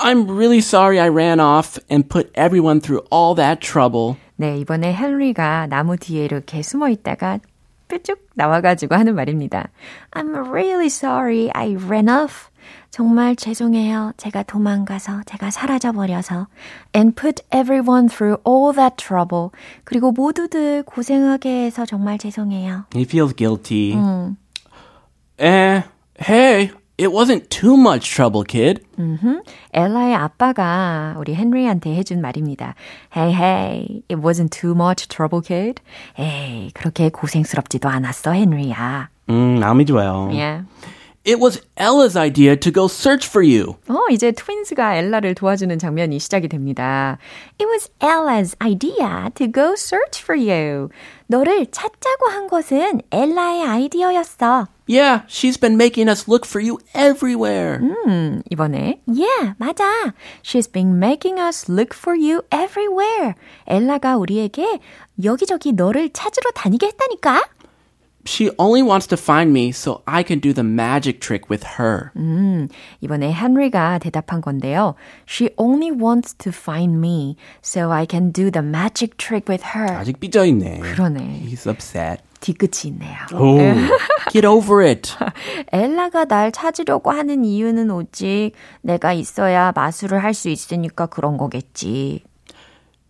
I'm 0.00 0.28
really 0.30 0.60
sorry 0.60 1.00
I 1.00 1.08
ran 1.08 1.40
off 1.40 1.78
and 1.90 2.08
put 2.08 2.30
everyone 2.34 2.80
through 2.80 3.02
all 3.10 3.34
that 3.34 3.60
trouble. 3.60 4.16
네, 4.36 4.56
이번에 4.58 4.94
헨리가 4.94 5.66
나무 5.66 5.96
뒤에 5.96 6.24
이렇게 6.24 6.62
숨어 6.62 6.88
있다가 6.88 7.40
뾰쭉 7.88 8.28
나와가지고 8.34 8.94
하는 8.94 9.16
말입니다. 9.16 9.68
I'm 10.12 10.34
really 10.50 10.86
sorry 10.86 11.50
I 11.52 11.74
ran 11.74 12.08
off. 12.08 12.48
정말 12.90 13.34
죄송해요. 13.34 14.12
제가 14.16 14.42
도망가서, 14.44 15.22
제가 15.26 15.50
사라져버려서. 15.50 16.46
And 16.94 17.16
put 17.16 17.42
everyone 17.52 18.08
through 18.08 18.40
all 18.46 18.74
that 18.74 18.96
trouble. 18.96 19.50
그리고 19.84 20.12
모두들 20.12 20.84
고생하게 20.84 21.64
해서 21.64 21.84
정말 21.84 22.18
죄송해요. 22.18 22.84
He 22.94 23.02
feels 23.02 23.34
guilty. 23.34 23.96
Eh, 25.38 25.82
hey, 26.20 26.70
it 26.98 27.12
wasn't 27.12 27.48
too 27.48 27.76
much 27.76 28.10
trouble, 28.12 28.42
kid. 28.44 28.80
엘라의 29.72 30.14
아빠가 30.14 31.14
우리 31.18 31.34
헨리한테 31.34 31.94
해준 31.94 32.20
말입니다. 32.20 32.74
Hey, 33.16 33.32
hey, 33.32 34.02
it 34.10 34.16
wasn't 34.20 34.50
too 34.50 34.72
much 34.74 35.08
trouble, 35.08 35.40
kid. 35.40 35.80
에이, 36.18 36.72
그렇게 36.74 37.08
고생스럽지도 37.08 37.88
않았어, 37.88 38.34
헨리야. 38.34 39.10
음, 39.30 39.60
마음이 39.60 39.86
좋아요. 39.86 40.28
Yeah. 40.32 40.64
It 41.24 41.38
was 41.40 41.60
Ella's 41.76 42.16
idea 42.16 42.56
to 42.56 42.70
go 42.72 42.86
search 42.86 43.26
for 43.28 43.42
you. 43.44 43.74
어, 43.88 43.98
이제 44.10 44.32
트윈스가 44.32 44.96
엘라를 44.96 45.34
도와주는 45.34 45.78
장면이 45.78 46.18
시작이 46.18 46.48
됩니다. 46.48 47.18
It 47.60 47.66
was 47.68 47.90
Ella's 48.00 48.56
idea 48.62 49.28
to 49.34 49.46
go 49.52 49.72
search 49.76 50.22
for 50.22 50.38
you. 50.38 50.88
너를 51.26 51.66
찾자고 51.70 52.30
한 52.30 52.46
것은 52.48 53.02
엘라의 53.10 53.62
아이디어였어. 53.62 54.68
Yeah, 54.88 55.26
she's 55.28 55.60
been 55.60 55.74
making 55.74 56.08
us 56.08 56.24
look 56.26 56.46
for 56.48 56.64
you 56.64 56.78
everywhere. 56.94 57.78
음, 57.82 58.40
이번에 58.50 59.02
Yeah, 59.06 59.52
맞아. 59.58 59.84
She's 60.42 60.66
been 60.70 60.96
making 60.96 61.38
us 61.38 61.70
look 61.70 61.94
for 61.94 62.16
you 62.16 62.40
everywhere. 62.50 63.34
엘라가 63.66 64.16
우리에게 64.16 64.78
여기저기 65.22 65.72
너를 65.72 66.08
찾으러 66.14 66.52
다니게 66.52 66.86
했다니까. 66.86 67.42
She 68.27 68.51
only 68.57 68.81
wants 68.81 69.05
to 69.07 69.17
find 69.17 69.51
me 69.51 69.73
so 69.73 70.01
I 70.07 70.23
can 70.23 70.39
do 70.39 70.53
the 70.53 70.63
magic 70.63 71.19
trick 71.19 71.49
with 71.49 71.65
her. 71.77 72.11
음, 72.15 72.69
이번에 73.01 73.33
헨리가 73.33 73.99
대답한 73.99 74.39
건데요. 74.39 74.95
She 75.27 75.49
only 75.57 75.91
wants 75.91 76.33
to 76.35 76.53
find 76.53 76.99
me 76.99 77.35
so 77.61 77.91
I 77.91 78.07
can 78.09 78.31
do 78.31 78.49
the 78.49 78.65
magic 78.65 79.17
trick 79.17 79.51
with 79.51 79.75
her. 79.75 79.97
아직 79.97 80.21
삐져있네. 80.21 80.79
그러네. 80.79 81.41
He's 81.43 81.67
upset. 81.69 82.23
뒤끝이 82.39 82.91
있네요. 82.93 83.17
Oh, 83.33 83.59
get 84.31 84.47
over 84.47 84.81
it. 84.81 85.13
엘라가 85.73 86.23
날 86.23 86.53
찾으려고 86.53 87.11
하는 87.11 87.43
이유는 87.43 87.91
오직 87.91 88.51
내가 88.81 89.11
있어야 89.11 89.73
마술을 89.75 90.23
할 90.23 90.33
수 90.33 90.47
있으니까 90.47 91.07
그런 91.07 91.35
거겠지. 91.35 92.23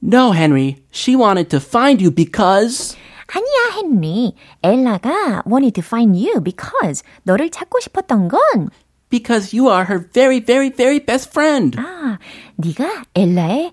No, 0.02 0.34
Henry. 0.34 0.78
She 0.92 1.16
wanted 1.16 1.50
to 1.50 1.60
find 1.60 2.02
you 2.04 2.10
because... 2.10 2.98
아니야, 3.29 3.77
헨리. 3.79 4.35
엘라가 4.63 5.43
wanted 5.47 5.73
to 5.81 5.85
find 5.85 6.17
you 6.19 6.41
because 6.43 7.03
너를 7.25 7.51
찾고 7.51 7.81
싶었던 7.81 8.29
건 8.29 8.71
Because 9.11 9.57
you 9.57 9.71
are 9.71 9.87
her 9.87 10.01
very, 10.13 10.39
very, 10.41 10.71
very 10.71 10.99
best 10.99 11.31
friend. 11.31 11.79
아, 11.79 12.19
네가 12.57 13.05
엘라의 13.15 13.73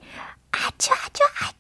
아주 0.52 0.92
아주 0.94 1.24
아주 1.42 1.55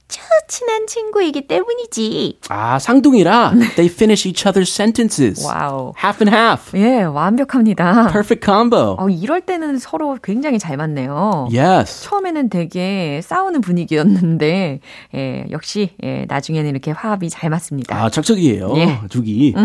친한 0.47 0.85
친구이기 0.87 1.47
때문이지. 1.47 2.39
아, 2.49 2.77
쌍둥이라. 2.77 3.53
They 3.75 3.87
finish 3.91 4.27
each 4.27 4.45
other's 4.47 4.69
sentences. 4.69 5.43
와우. 5.45 5.93
Half 5.97 6.23
and 6.23 6.29
half. 6.35 6.77
예, 6.77 7.03
완벽합니다. 7.03 8.07
Perfect 8.11 8.45
combo. 8.45 8.95
어, 8.99 9.09
이럴 9.09 9.41
때는 9.41 9.79
서로 9.79 10.17
굉장히 10.23 10.59
잘 10.59 10.77
맞네요. 10.77 11.49
Yes. 11.51 12.03
처음에는 12.03 12.49
되게 12.49 13.19
싸우는 13.23 13.61
분위기였는데, 13.61 14.79
예, 15.15 15.45
역시, 15.49 15.95
예, 16.03 16.25
나중에는 16.27 16.69
이렇게 16.69 16.91
화합이 16.91 17.29
잘 17.29 17.49
맞습니다. 17.49 17.95
아, 17.95 18.09
적적이에요. 18.09 18.73
예. 18.77 18.99
죽이. 19.09 19.55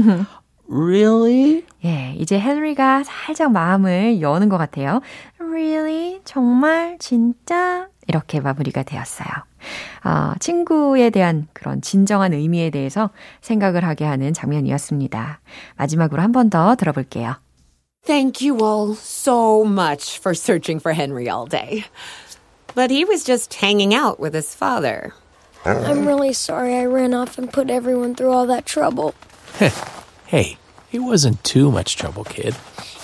Really? 0.68 1.64
예, 1.84 2.14
이제 2.16 2.40
헨리가 2.40 3.02
살짝 3.04 3.52
마음을 3.52 4.20
여는 4.20 4.48
것 4.48 4.56
같아요. 4.56 5.00
Really? 5.38 6.20
정말? 6.24 6.96
진짜? 6.98 7.88
이렇게 8.06 8.40
마무리가 8.40 8.82
되었어요. 8.84 9.28
아, 10.03 10.35
친구에 10.39 11.09
대한 11.09 11.47
그런 11.53 11.81
진정한 11.81 12.33
의미에 12.33 12.69
대해서 12.69 13.09
생각을 13.41 13.83
하게 13.83 14.05
하는 14.05 14.33
장면이었습니다. 14.33 15.39
마지막으로 15.77 16.21
한 16.21 16.31
번 16.31 16.49
더 16.49 16.75
들어볼게요. 16.75 17.35
Thank 18.05 18.39
you 18.47 18.57
all 18.63 18.93
so 18.93 19.63
much 19.65 20.19
for 20.19 20.35
searching 20.35 20.79
for 20.79 20.93
Henry 20.93 21.27
all 21.27 21.47
day. 21.47 21.85
But 22.75 22.91
he 22.91 23.03
was 23.05 23.23
just 23.25 23.53
hanging 23.55 23.95
out 23.95 24.19
with 24.19 24.35
his 24.35 24.53
father. 24.53 25.13
I'm 25.65 26.05
really 26.05 26.33
sorry 26.33 26.75
I 26.75 26.85
ran 26.85 27.15
off 27.15 27.39
and 27.39 27.51
put 27.51 27.71
everyone 27.71 28.13
through 28.13 28.31
all 28.31 28.45
that 28.47 28.67
trouble. 28.67 29.15
hey, 30.27 30.57
it 30.91 30.99
wasn't 30.99 31.43
too 31.43 31.71
much 31.71 31.95
trouble, 31.95 32.23
kid. 32.23 32.53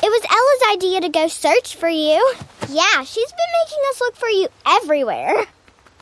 It 0.03 0.09
was 0.09 0.21
Ella's 0.29 0.77
idea 0.77 1.01
to 1.01 1.09
go 1.09 1.27
search 1.27 1.75
for 1.75 1.89
you. 1.89 2.19
Yeah, 2.69 3.01
she's 3.03 3.31
been 3.33 3.51
making 3.65 3.81
us 3.89 4.01
look 4.01 4.15
for 4.17 4.29
you 4.29 4.47
everywhere. 4.67 5.45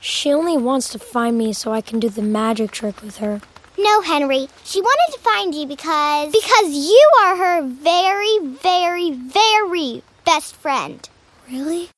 She 0.04 0.34
only 0.34 0.58
wants 0.58 0.90
to 0.90 1.00
find 1.00 1.38
me 1.38 1.54
so 1.54 1.72
I 1.74 1.82
can 1.82 2.00
do 2.00 2.10
the 2.10 2.22
magic 2.22 2.72
trick 2.72 3.02
with 3.02 3.18
her. 3.18 3.42
No, 3.78 4.02
Henry. 4.02 4.48
She 4.64 4.82
wanted 4.82 5.14
to 5.14 5.20
find 5.20 5.54
you 5.56 5.66
because 5.66 6.32
because 6.32 6.74
you 6.74 7.10
are 7.24 7.36
her 7.38 7.62
very, 7.64 8.40
very, 8.40 9.12
very 9.12 10.04
best 10.26 10.56
friend. 10.56 11.08
Really? 11.50 11.90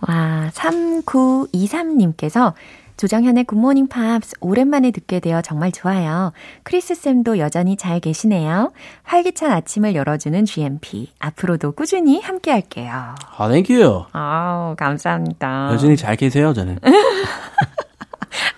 와, 0.00 0.50
3923님께서 0.54 2.54
조정현의 3.03 3.43
Good 3.43 3.59
Morning 3.59 3.87
Pops 3.89 4.37
오랜만에 4.39 4.91
듣게 4.91 5.19
되어 5.19 5.41
정말 5.41 5.73
좋아요. 5.73 6.31
크리스 6.63 6.95
쌤도 6.95 7.37
여전히 7.37 7.75
잘 7.75 7.99
계시네요. 7.99 8.71
활기찬 9.03 9.51
아침을 9.51 9.93
열어주는 9.93 10.45
GMP. 10.45 11.11
앞으로도 11.19 11.73
꾸준히 11.73 12.21
함께 12.21 12.51
할게요. 12.51 13.13
아, 13.37 13.47
thank 13.49 13.75
you. 13.75 14.05
아우, 14.13 14.77
감사합니다. 14.77 15.71
여전히 15.73 15.97
잘 15.97 16.15
계세요, 16.15 16.53
저는. 16.53 16.79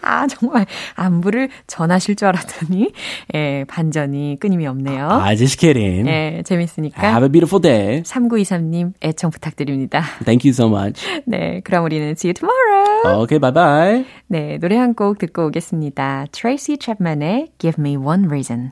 아, 0.06 0.28
정말 0.28 0.66
안부를 0.96 1.50
전하실 1.68 2.16
줄 2.16 2.28
알았더니, 2.28 2.92
예, 3.34 3.66
반전이 3.68 4.38
끊임이 4.40 4.68
없네요. 4.68 5.08
아, 5.10 5.36
just 5.36 5.58
kidding. 5.58 6.08
예, 6.08 6.44
재밌으니까. 6.46 7.02
Have 7.08 7.26
a 7.26 7.30
beautiful 7.30 7.60
day. 7.62 8.04
3923님 8.04 8.94
애청 9.04 9.32
부탁드립니다. 9.32 10.04
Thank 10.24 10.48
you 10.48 10.54
so 10.54 10.68
much. 10.68 11.02
네, 11.26 11.62
그럼 11.64 11.84
우리는 11.86 12.10
see 12.12 12.30
you 12.30 12.34
tomorrow. 12.34 13.24
Okay, 13.24 13.40
bye 13.40 13.52
bye. 13.52 14.06
네, 14.28 14.58
노래 14.60 14.78
한 14.78 14.94
곡 14.94 15.18
듣고 15.18 15.48
오겠습니다. 15.48 16.28
Tracy 16.32 16.78
Chapman의 16.80 17.48
Give 17.60 17.76
Me 17.80 17.98
One 17.98 18.28
Reason. 18.28 18.72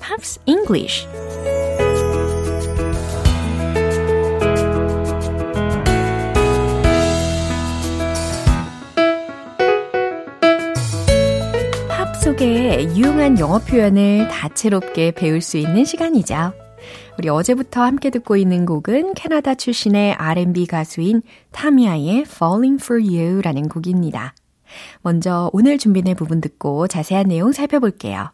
English. 0.45 1.07
팝 11.87 12.15
속의 12.15 12.95
유용한 12.95 13.39
영어 13.39 13.59
표현을 13.59 14.27
다채롭게 14.27 15.11
배울 15.11 15.41
수 15.41 15.57
있는 15.57 15.85
시간이죠. 15.85 16.53
우리 17.17 17.29
어제부터 17.29 17.81
함께 17.81 18.09
듣고 18.09 18.35
있는 18.35 18.65
곡은 18.65 19.13
캐나다 19.13 19.55
출신의 19.55 20.13
R&B 20.13 20.65
가수인 20.65 21.21
타미아의 21.51 22.21
Falling 22.21 22.83
for 22.83 23.01
You라는 23.01 23.69
곡입니다. 23.69 24.33
먼저 25.01 25.49
오늘 25.53 25.77
준비된 25.77 26.15
부분 26.15 26.41
듣고 26.41 26.87
자세한 26.87 27.27
내용 27.27 27.51
살펴볼게요. 27.51 28.31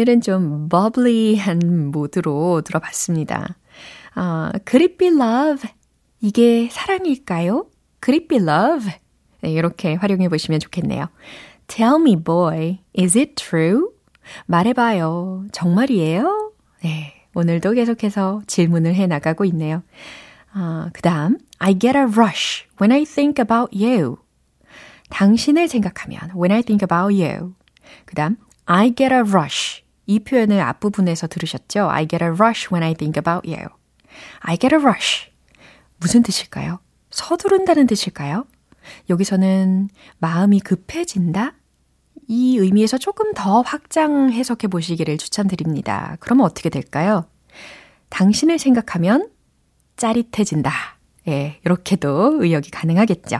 오늘은 0.00 0.22
좀 0.22 0.70
버블리한 0.70 1.90
모드로 1.90 2.62
들어봤습니다. 2.62 3.54
아, 4.14 4.50
could 4.66 4.82
it 4.82 4.96
be 4.96 5.08
love? 5.08 5.68
이게 6.22 6.70
사랑일까요? 6.70 7.66
could 8.02 8.18
it 8.18 8.26
be 8.26 8.38
love? 8.38 8.90
네, 9.42 9.52
이렇게 9.52 9.96
활용해 9.96 10.30
보시면 10.30 10.58
좋겠네요. 10.58 11.10
Tell 11.66 11.96
me, 12.00 12.16
boy, 12.16 12.78
is 12.98 13.18
it 13.18 13.34
true? 13.34 13.90
말해봐요. 14.46 15.44
정말이에요? 15.52 16.52
네, 16.82 17.26
오늘도 17.34 17.72
계속해서 17.72 18.40
질문을 18.46 18.94
해 18.94 19.06
나가고 19.06 19.44
있네요. 19.44 19.82
아, 20.54 20.88
그 20.94 21.02
다음, 21.02 21.36
I 21.58 21.78
get 21.78 21.98
a 21.98 22.04
rush 22.04 22.64
when 22.80 22.90
I 22.90 23.04
think 23.04 23.34
about 23.38 23.76
you. 23.78 24.16
당신을 25.10 25.68
생각하면 25.68 26.30
when 26.34 26.52
I 26.52 26.62
think 26.62 26.82
about 26.82 27.14
you. 27.14 27.52
그 28.06 28.14
다음, 28.14 28.38
I 28.64 28.94
get 28.94 29.12
a 29.12 29.20
rush. 29.20 29.82
이 30.10 30.18
표현을 30.18 30.60
앞부분에서 30.60 31.28
들으셨죠? 31.28 31.88
I 31.88 32.08
get 32.08 32.24
a 32.24 32.30
rush 32.30 32.68
when 32.72 32.82
I 32.82 32.94
think 32.94 33.16
about 33.16 33.48
you. 33.48 33.68
I 34.40 34.58
get 34.58 34.74
a 34.74 34.82
rush. 34.82 35.30
무슨 35.98 36.24
뜻일까요? 36.24 36.80
서두른다는 37.10 37.86
뜻일까요? 37.86 38.44
여기서는 39.08 39.88
마음이 40.18 40.58
급해진다? 40.60 41.54
이 42.26 42.58
의미에서 42.58 42.98
조금 42.98 43.32
더 43.34 43.60
확장 43.60 44.32
해석해 44.32 44.66
보시기를 44.66 45.16
추천드립니다. 45.16 46.16
그러면 46.18 46.44
어떻게 46.44 46.70
될까요? 46.70 47.26
당신을 48.08 48.58
생각하면 48.58 49.30
짜릿해진다. 49.96 50.72
예, 51.28 51.60
이렇게도 51.64 52.42
의역이 52.42 52.72
가능하겠죠. 52.72 53.38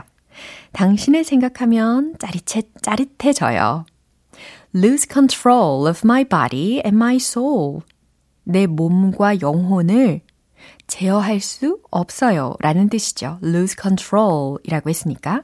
당신을 0.71 1.25
생각하면 1.25 2.15
짜릿해, 2.17 2.63
짜릿해져요. 2.81 3.85
Lose 4.73 5.07
control 5.07 5.87
of 5.87 6.01
my 6.03 6.23
body 6.23 6.81
and 6.83 6.95
my 6.95 7.15
soul. 7.15 7.81
내 8.43 8.67
몸과 8.67 9.41
영혼을 9.41 10.21
제어할 10.87 11.39
수 11.39 11.79
없어요. 11.89 12.55
라는 12.59 12.89
뜻이죠. 12.89 13.39
lose 13.41 13.75
control 13.79 14.57
이라고 14.63 14.89
했으니까, 14.89 15.43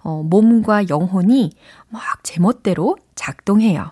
어, 0.00 0.22
몸과 0.22 0.88
영혼이 0.88 1.52
막 1.88 2.02
제멋대로 2.22 2.96
작동해요. 3.14 3.90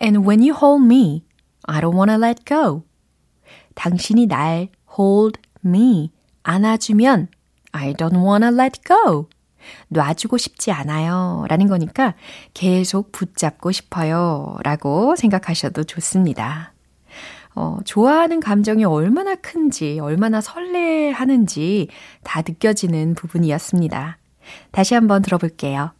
And 0.00 0.26
when 0.26 0.40
you 0.40 0.54
hold 0.54 0.84
me, 0.84 1.24
I 1.64 1.80
don't 1.80 1.94
wanna 1.94 2.16
let 2.16 2.44
go. 2.44 2.82
당신이 3.74 4.26
날 4.26 4.68
hold 4.98 5.40
me, 5.64 6.12
안아주면 6.44 7.28
I 7.72 7.92
don't 7.92 8.22
wanna 8.22 8.48
let 8.48 8.80
go. 8.82 9.28
놔주고 9.88 10.36
싶지 10.36 10.72
않아요. 10.72 11.44
라는 11.48 11.66
거니까 11.66 12.14
계속 12.54 13.12
붙잡고 13.12 13.72
싶어요. 13.72 14.56
라고 14.62 15.16
생각하셔도 15.16 15.84
좋습니다. 15.84 16.72
어, 17.54 17.78
좋아하는 17.84 18.40
감정이 18.40 18.84
얼마나 18.84 19.34
큰지, 19.34 19.98
얼마나 20.00 20.42
설레하는지 20.42 21.88
다 22.22 22.42
느껴지는 22.46 23.14
부분이었습니다. 23.14 24.18
다시 24.70 24.94
한번 24.94 25.22
들어볼게요. 25.22 25.95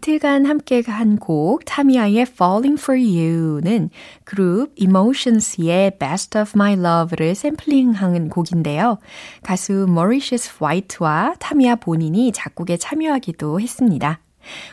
이틀간 0.00 0.46
함께 0.46 0.82
한 0.86 1.18
곡 1.18 1.64
타미아의 1.66 2.22
Falling 2.22 2.80
for 2.80 2.98
You는 2.98 3.90
그룹 4.24 4.72
Emotions의 4.76 5.98
Best 5.98 6.38
of 6.38 6.52
My 6.54 6.72
Love를 6.72 7.34
샘플링한 7.34 8.30
곡인데요. 8.30 8.98
가수 9.42 9.84
Mauritius 9.88 10.52
White와 10.58 11.34
타미아 11.38 11.76
본인이 11.76 12.32
작곡에 12.32 12.78
참여하기도 12.78 13.60
했습니다. 13.60 14.20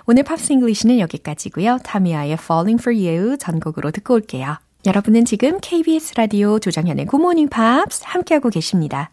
오늘 0.06 0.24
Pops 0.24 0.54
English는 0.54 1.00
여기까지고요. 1.00 1.80
타미아의 1.84 2.34
Falling 2.34 2.82
for 2.82 2.98
You 2.98 3.38
전곡으로 3.38 3.92
듣고 3.92 4.14
올게요. 4.14 4.56
여러분은 4.86 5.26
지금 5.26 5.60
KBS 5.60 6.14
라디오 6.16 6.60
조정현의 6.60 7.06
Good 7.08 7.22
Morning 7.22 7.50
Pops 7.54 8.04
함께하고 8.06 8.50
계십니다. 8.50 9.12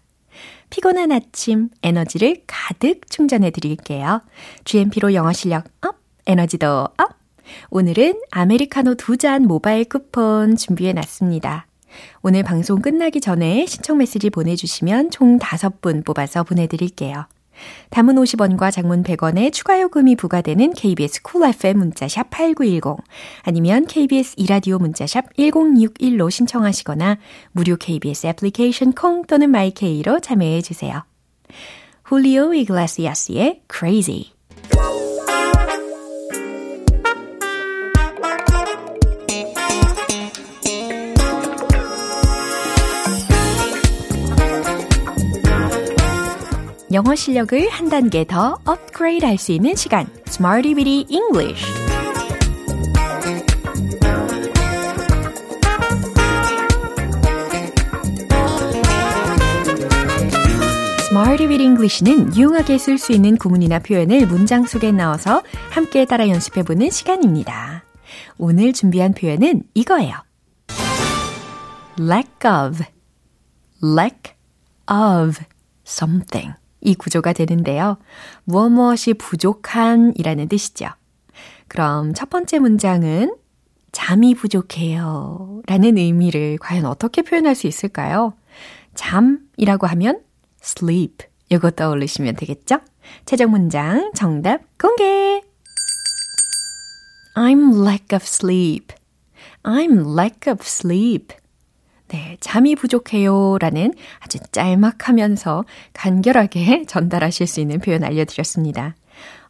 피곤한 0.71 1.11
아침 1.11 1.71
에너지를 1.83 2.43
가득 2.47 3.11
충전해 3.11 3.51
드릴게요. 3.51 4.23
GMP로 4.65 5.15
영어 5.15 5.33
실력 5.33 5.65
up, 5.83 6.04
에너지도 6.27 6.89
up. 6.97 7.25
오늘은 7.71 8.21
아메리카노 8.31 8.95
두 8.95 9.17
잔 9.17 9.43
모바일 9.43 9.85
쿠폰 9.85 10.57
준비해 10.57 10.93
놨습니다. 10.93 11.67
오늘 12.23 12.43
방송 12.43 12.81
끝나기 12.81 13.21
전에 13.21 13.67
신청 13.67 13.99
메시지 13.99 14.31
보내주시면 14.31 15.11
총 15.11 15.39
5분 15.39 16.05
뽑아서 16.05 16.43
보내드릴게요. 16.43 17.27
단문 17.91 18.17
50원과 18.17 18.73
장문 18.73 19.05
100원의 19.05 19.53
추가 19.53 19.81
요금이 19.81 20.17
부과되는 20.17 20.73
KBS 20.73 21.23
Cool 21.23 21.55
FM 21.55 21.79
문자샵 21.79 22.31
8910 22.31 22.97
아니면 23.43 23.87
KBS 23.87 24.35
이라디오 24.39 24.79
문자샵 24.79 25.37
1061로 25.37 26.31
신청하시거나 26.31 27.19
무료 27.53 27.77
KBS 27.77 28.27
애플리케이션 28.27 28.93
콩 28.93 29.25
또는 29.27 29.51
마이케이로 29.51 30.19
참여해 30.19 30.63
주세요. 30.63 31.05
훌리오 32.03 32.53
이글라시아스의 32.55 33.63
Crazy 33.73 34.33
영어 46.95 47.17
실력을 47.17 47.69
한 47.71 47.89
단계 47.89 48.25
더 48.25 48.57
업그레이드 48.65 49.25
할 49.27 49.37
수 49.37 49.51
있는 49.51 49.75
시간 49.75 50.07
Smarty 50.29 50.75
Bitty 50.75 51.07
English 51.09 51.65
Bitty 61.49 61.67
English는 61.67 62.37
유용하게 62.37 62.79
쓸 62.79 62.97
수 62.97 63.13
있는 63.13 63.37
구문이나 63.37 63.81
표현을 63.81 64.27
문장 64.27 64.65
속에 64.65 64.93
넣어서 64.93 65.43
함께 65.71 66.05
따라 66.05 66.29
연습해보는 66.29 66.91
시간입니다. 66.91 67.83
오늘 68.39 68.73
준비한 68.73 69.15
표현은 69.15 69.65
이거예요. 69.75 70.15
lack 71.99 72.31
of, 72.49 72.85
lack 73.83 74.35
of 74.89 75.41
something. 75.85 76.55
이 76.85 76.95
구조가 76.95 77.33
되는데요. 77.33 77.99
무엇 78.45 78.69
무엇이 78.71 79.15
부족한 79.15 80.13
이라는 80.17 80.49
뜻이죠. 80.49 80.89
그럼 81.67 82.15
첫 82.15 82.31
번째 82.31 82.61
문장은 82.61 83.35
잠이 83.91 84.35
부족해요. 84.35 85.63
라는 85.67 85.99
의미를 85.99 86.59
과연 86.59 86.85
어떻게 86.85 87.23
표현할 87.23 87.55
수 87.55 87.67
있을까요? 87.67 88.35
잠이라고 88.95 89.87
하면 89.89 90.21
sleep. 90.63 91.27
이거 91.51 91.71
떠올리시면 91.71 92.37
되겠죠? 92.37 92.81
최종 93.25 93.51
문장 93.51 94.13
정답 94.15 94.63
공개! 94.79 95.43
I'm 97.37 97.85
lack 97.85 98.15
of 98.15 98.25
sleep. 98.25 98.93
I'm 99.63 100.17
lack 100.17 100.51
of 100.51 100.61
sleep. 100.63 101.35
네, 102.15 102.37
잠이 102.39 102.77
부족해요 102.77 103.59
라는 103.59 103.93
아주 104.21 104.39
짤막하면서 104.53 105.65
간결하게 105.95 106.85
전달하실 106.87 107.49
수 107.49 107.59
있는 107.59 107.81
표현 107.81 108.05
알려드렸습니다. 108.05 108.95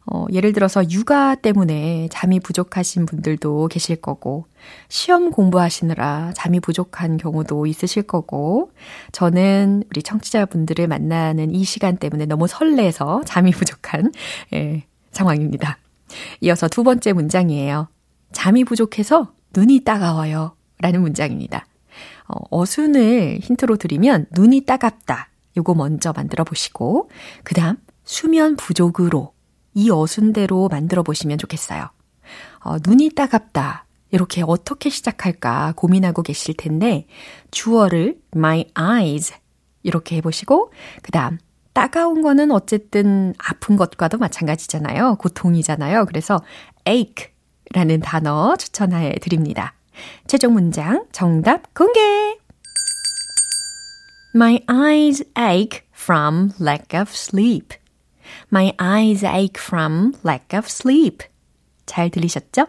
어, 0.07 0.25
예를 0.33 0.51
들어서 0.51 0.83
육아 0.89 1.35
때문에 1.35 2.07
잠이 2.09 2.39
부족하신 2.39 3.05
분들도 3.05 3.67
계실 3.67 3.97
거고, 3.97 4.47
시험 4.89 5.29
공부하시느라 5.29 6.33
잠이 6.35 6.59
부족한 6.59 7.17
경우도 7.17 7.67
있으실 7.67 8.01
거고, 8.01 8.71
저는 9.11 9.83
우리 9.91 10.01
청취자분들을 10.01 10.87
만나는 10.87 11.53
이 11.53 11.63
시간 11.63 11.97
때문에 11.97 12.25
너무 12.25 12.47
설레서 12.47 13.21
잠이 13.25 13.51
부족한 13.51 14.11
예, 14.53 14.85
상황입니다. 15.11 15.77
이어서 16.41 16.67
두 16.67 16.83
번째 16.83 17.13
문장이에요. 17.13 17.89
잠이 18.31 18.63
부족해서 18.63 19.33
눈이 19.55 19.83
따가워요. 19.83 20.55
라는 20.79 21.01
문장입니다. 21.01 21.67
어, 22.27 22.35
어순을 22.49 23.39
힌트로 23.41 23.77
드리면 23.77 24.27
눈이 24.31 24.65
따갑다. 24.65 25.29
요거 25.57 25.73
먼저 25.75 26.11
만들어 26.13 26.43
보시고 26.43 27.09
그 27.43 27.53
다음 27.55 27.77
수면 28.03 28.55
부족으로 28.55 29.33
이 29.73 29.89
어순대로 29.89 30.67
만들어 30.69 31.03
보시면 31.03 31.37
좋겠어요. 31.37 31.89
어, 32.63 32.77
눈이 32.85 33.11
따갑다. 33.11 33.85
이렇게 34.11 34.43
어떻게 34.45 34.89
시작할까 34.89 35.73
고민하고 35.75 36.21
계실 36.23 36.55
텐데 36.55 37.07
주어를 37.51 38.17
my 38.35 38.65
eyes 38.79 39.33
이렇게 39.83 40.15
해보시고 40.17 40.71
그 41.01 41.11
다음 41.11 41.37
따가운 41.73 42.21
거는 42.21 42.51
어쨌든 42.51 43.33
아픈 43.37 43.75
것과도 43.75 44.17
마찬가지잖아요. 44.17 45.17
고통이잖아요. 45.17 46.05
그래서 46.05 46.41
ache라는 46.87 47.99
단어 48.01 48.55
추천해 48.55 49.13
드립니다. 49.21 49.73
최종 50.27 50.53
문장 50.53 51.05
정답 51.11 51.73
공개! 51.73 52.14
My 54.35 54.59
eyes 54.67 55.23
ache 55.37 55.83
from 55.93 56.51
lack 56.59 56.93
of 56.93 57.09
sleep. 57.15 57.73
My 58.51 58.73
eyes 58.77 59.23
ache 59.23 59.57
from 59.57 60.13
lack 60.25 60.53
of 60.53 60.67
sleep. 60.67 61.23
잘 61.85 62.09
들리셨죠? 62.09 62.67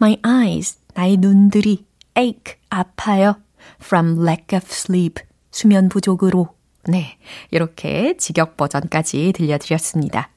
My 0.00 0.16
eyes, 0.24 0.78
나의 0.94 1.18
눈들이 1.18 1.84
ache, 2.16 2.56
아파요. 2.70 3.34
From 3.78 4.26
lack 4.26 4.56
of 4.56 4.66
sleep, 4.70 5.22
수면 5.50 5.90
부족으로. 5.90 6.54
네, 6.88 7.18
이렇게 7.50 8.16
직역 8.16 8.56
버전까지 8.56 9.34
들려드렸습니다. 9.34 10.30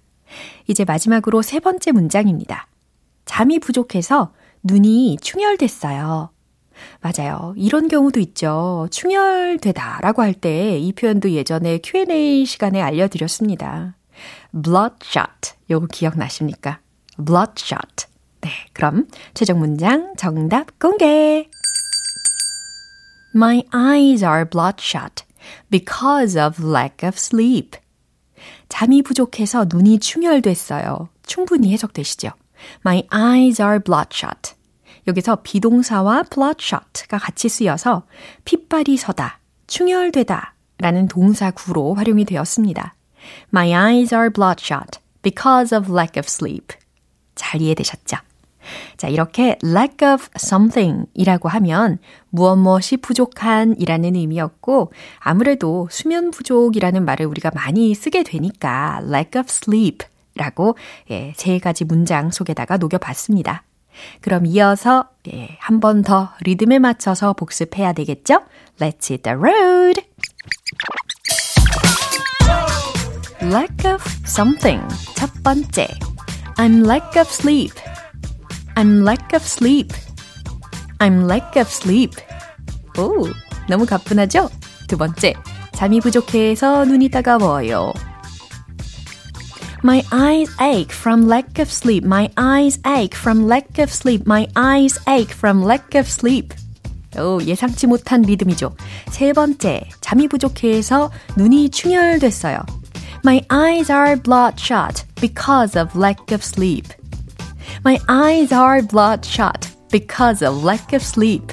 이제 0.67 0.83
마지막으로 0.83 1.41
세 1.41 1.61
번째 1.61 1.93
문장입니다. 1.93 2.67
잠이 3.23 3.59
부족해서 3.59 4.33
눈이 4.61 5.19
충혈됐어요. 5.21 6.35
맞아요. 7.01 7.53
이런 7.57 7.88
경우도 7.88 8.19
있죠. 8.19 8.88
충혈되다 8.91 9.99
라고 10.01 10.21
할 10.21 10.33
때 10.33 10.77
이 10.79 10.91
표현도 10.93 11.31
예전에 11.31 11.79
Q&A 11.83 12.45
시간에 12.45 12.81
알려드렸습니다. 12.81 13.95
bloodshot. 14.51 15.53
요거 15.69 15.88
기억나십니까? 15.91 16.79
bloodshot. 17.25 18.05
네, 18.41 18.49
그럼 18.73 19.07
최종 19.33 19.59
문장 19.59 20.13
정답 20.17 20.77
공개! 20.79 21.49
My 23.35 23.63
eyes 23.73 24.23
are 24.23 24.45
bloodshot 24.49 25.25
because 25.69 26.39
of 26.39 26.63
lack 26.65 27.07
of 27.07 27.15
sleep. 27.17 27.77
잠이 28.69 29.01
부족해서 29.01 29.65
눈이 29.67 29.99
충혈됐어요. 29.99 31.09
충분히 31.25 31.71
해석되시죠? 31.73 32.29
My 32.85 33.03
eyes 33.13 33.61
are 33.61 33.79
bloodshot. 33.79 34.55
여기서 35.08 35.39
비동사와 35.44 36.24
bloodshot가 36.24 37.18
같이 37.18 37.50
쓰여서 37.50 38.04
핏발이 38.46 38.98
서다, 38.98 39.39
충혈되다 39.68 40.54
라는 40.80 41.08
동사 41.08 41.52
구로 41.52 41.94
활용이 41.94 42.26
되었습니다. 42.26 42.96
My 43.54 43.70
eyes 43.72 44.13
are 44.13 44.30
bloodshot 44.30 45.00
because 45.22 45.78
of 45.78 45.91
lack 45.91 46.20
of 46.20 46.26
sleep. 46.28 46.76
잘 47.36 47.62
이해되셨죠? 47.62 48.18
자, 48.98 49.08
이렇게 49.08 49.58
lack 49.63 50.08
of 50.08 50.26
something 50.36 51.06
이라고 51.13 51.50
하면 51.50 52.00
무엇 52.30 52.56
무엇이 52.56 52.98
부족한 52.98 53.76
이라는 53.80 54.15
의미였고, 54.15 54.91
아무래도 55.20 55.88
수면 55.91 56.32
부족이라는 56.32 57.06
말을 57.06 57.26
우리가 57.28 57.52
많이 57.54 57.94
쓰게 57.94 58.24
되니까 58.24 59.02
lack 59.04 59.39
of 59.39 59.48
sleep 59.50 60.08
라고 60.36 60.76
예, 61.12 61.34
세 61.36 61.60
가지 61.60 61.86
문장 61.86 62.32
속에다가 62.32 62.78
녹여봤습니다. 62.78 63.63
그럼 64.21 64.45
이어서 64.45 65.05
예, 65.34 65.58
한 65.60 65.79
번 65.79 66.03
더 66.03 66.29
리듬에 66.41 66.79
맞춰서 66.79 67.34
복습해야 67.34 67.93
되겠죠? 67.93 68.41
Let's 68.79 69.10
hit 69.10 69.23
the 69.23 69.36
road! 69.38 70.01
Lack 73.41 73.86
of 73.91 74.03
something. 74.25 74.81
첫 75.15 75.29
번째. 75.43 75.88
I'm 76.58 76.86
lack 76.86 77.19
of 77.19 77.29
sleep. 77.29 77.73
I'm 78.75 79.03
lack 79.03 79.34
of 79.36 79.43
sleep. 79.45 79.93
I'm 80.99 81.25
lack 81.29 81.60
of 81.62 81.69
sleep. 81.69 82.12
오, 82.97 83.27
너무 83.69 83.86
가뿐하죠? 83.86 84.49
두 84.88 84.97
번째. 84.97 85.34
잠이 85.73 85.99
부족해서 85.99 86.86
눈이 86.86 87.10
따가워요. 87.10 87.91
My 89.85 90.03
eyes 90.12 90.50
ache 90.61 90.92
from 90.92 91.26
lack 91.26 91.59
of 91.59 91.70
sleep. 91.70 92.05
My 92.05 92.31
eyes 92.37 92.79
ache 92.87 93.14
from 93.14 93.46
lack 93.46 93.79
of 93.79 93.92
sleep. 93.92 94.26
My 94.26 94.46
eyes 94.57 94.98
ache 95.09 95.33
from 95.33 95.62
lack 95.62 95.94
of 95.94 96.09
sleep. 96.09 96.55
오, 97.16 97.40
예상치 97.42 97.87
못한 97.87 98.22
리듬이죠. 98.22 98.74
세 99.11 99.33
번째, 99.33 99.88
잠이 100.00 100.29
부족해서 100.29 101.11
눈이 101.37 101.70
충혈됐어요. 101.70 102.61
My 103.24 103.42
eyes 103.50 103.90
are 103.90 104.16
bloodshot 104.16 105.05
because 105.20 105.76
of 105.76 105.98
lack 105.98 106.33
of 106.33 106.44
sleep. 106.44 106.87
My 107.85 107.98
eyes 108.09 108.53
are 108.53 108.83
bloodshot 108.83 109.68
because 109.90 110.42
of 110.42 110.64
lack 110.64 110.94
of 110.94 111.03
sleep. 111.03 111.53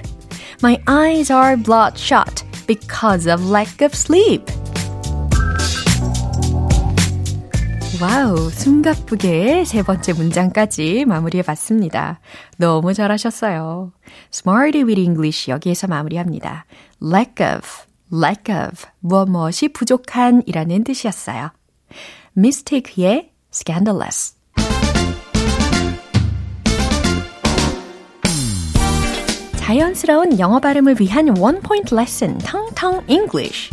My 0.62 0.78
eyes 0.88 1.32
are 1.32 1.58
bloodshot 1.58 2.44
because 2.68 3.28
of 3.28 3.50
lack 3.50 3.82
of 3.82 3.94
sleep. 3.94 4.44
와우, 8.03 8.51
숨가쁘게 8.51 9.65
세 9.65 9.85
번째 9.85 10.13
문장까지 10.15 11.05
마무리해 11.05 11.45
봤습니다. 11.45 12.19
너무 12.57 12.95
잘하셨어요. 12.95 13.93
Smarty 14.33 14.83
with 14.83 15.01
English 15.01 15.49
여기에서 15.49 15.87
마무리합니다. 15.87 16.65
lack 17.01 17.47
of, 17.47 17.61
lack 18.13 18.53
of, 18.53 18.87
무엇 18.99 19.29
무엇이 19.29 19.69
부족한 19.69 20.43
이라는 20.47 20.83
뜻이었어요. 20.83 21.51
Mistake의 22.37 23.31
scandalous. 23.55 24.35
자연스러운 29.59 30.41
영어 30.41 30.59
발음을 30.59 30.97
위한 30.99 31.39
원 31.39 31.61
포인트 31.61 31.95
레슨, 31.95 32.37
텅텅 32.39 33.05
English. 33.07 33.71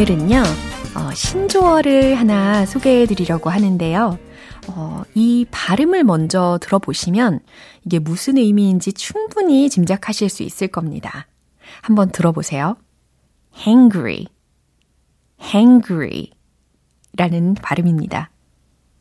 오늘은요, 0.00 0.42
어, 0.96 1.12
신조어를 1.14 2.14
하나 2.14 2.64
소개해 2.64 3.04
드리려고 3.04 3.50
하는데요. 3.50 4.18
어, 4.68 5.02
이 5.14 5.44
발음을 5.50 6.04
먼저 6.04 6.58
들어보시면 6.62 7.40
이게 7.84 7.98
무슨 7.98 8.38
의미인지 8.38 8.94
충분히 8.94 9.68
짐작하실 9.68 10.30
수 10.30 10.42
있을 10.42 10.68
겁니다. 10.68 11.26
한번 11.82 12.10
들어보세요. 12.12 12.78
hangry, 13.54 14.24
hangry 15.38 16.30
라는 17.18 17.52
발음입니다. 17.52 18.30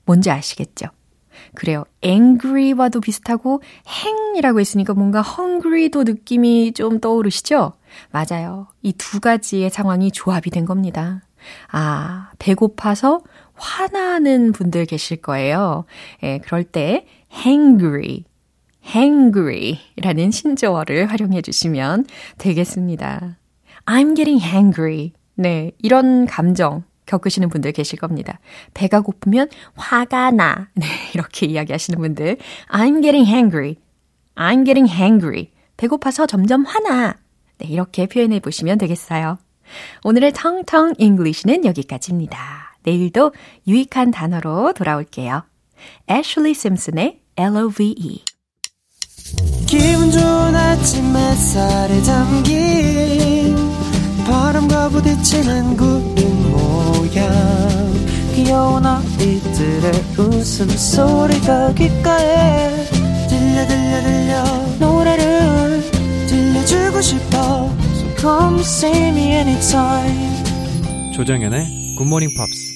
뭔지 0.04 0.30
아시겠죠? 0.30 0.88
그래요. 1.56 1.84
angry와도 2.04 3.02
비슷하고 3.02 3.62
hang이라고 3.88 4.60
했으니까 4.60 4.94
뭔가 4.94 5.22
hungry도 5.22 6.04
느낌이 6.04 6.74
좀 6.74 7.00
떠오르시죠? 7.00 7.74
맞아요. 8.12 8.68
이 8.84 8.94
두 8.94 9.20
가지의 9.20 9.70
상황이 9.70 10.12
조합이 10.12 10.50
된 10.52 10.66
겁니다. 10.66 11.22
아, 11.72 12.30
배고파서 12.40 13.22
화나는 13.56 14.52
분들 14.52 14.86
계실 14.86 15.18
거예요. 15.18 15.86
예, 16.24 16.38
그럴 16.40 16.64
때 16.64 17.06
hangry, 17.34 18.24
hangry 18.86 19.80
라는 19.98 20.32
신조어를 20.32 21.08
활용해 21.08 21.42
주시면 21.42 22.06
되겠습니다. 22.38 23.38
I'm 23.86 24.16
getting 24.16 24.44
hangry. 24.44 25.14
네, 25.36 25.72
이런 25.80 26.26
감정 26.26 26.84
겪으시는 27.10 27.50
분들 27.50 27.72
계실 27.72 28.00
겁니다. 28.00 28.40
배가 28.74 29.02
고프면 29.02 29.50
화가 29.76 30.32
나. 30.32 30.70
네, 30.76 30.86
이렇게 31.14 31.48
이야기하시는 31.48 32.00
분들. 32.00 32.38
I'm 32.70 33.02
getting 33.02 33.28
hangry. 33.28 33.76
I'm 34.36 34.66
getting 34.66 34.92
hangry. 34.92 35.52
배고파서 35.78 36.28
점점 36.28 36.64
화나. 36.66 37.16
네, 37.58 37.68
이렇게 37.68 38.06
표현해 38.06 38.40
보시면 38.40 38.78
되겠어요. 38.78 39.38
오늘의 40.04 40.34
텅텅 40.34 40.94
English는 40.98 41.66
여기까지입니다. 41.66 42.76
내일도 42.84 43.34
유익한 43.68 44.12
단어로 44.12 44.74
돌아올게요. 44.74 45.44
애슐리 46.10 46.54
심슨의 46.54 47.22
L-O-V-E 47.38 48.24
기분 49.68 50.12
좋은 50.12 50.56
아침 50.56 51.16
햇살에 51.16 52.02
담긴 52.02 53.56
바람과 54.26 54.90
부딪히는 54.90 55.78
구름 55.78 56.49
아이들의 59.60 59.92
웃음소리가 60.18 61.74
귓가에 61.74 62.86
들려 63.28 63.68
들려 63.68 64.02
들려 64.02 64.44
노래를 64.80 65.82
들려주고 66.28 67.02
싶어 67.02 67.70
So 67.94 68.16
come 68.18 68.62
see 68.62 69.10
me 69.10 69.34
anytime 69.34 71.14
조정연의 71.14 71.96
굿모닝 71.98 72.30
팝스 72.38 72.70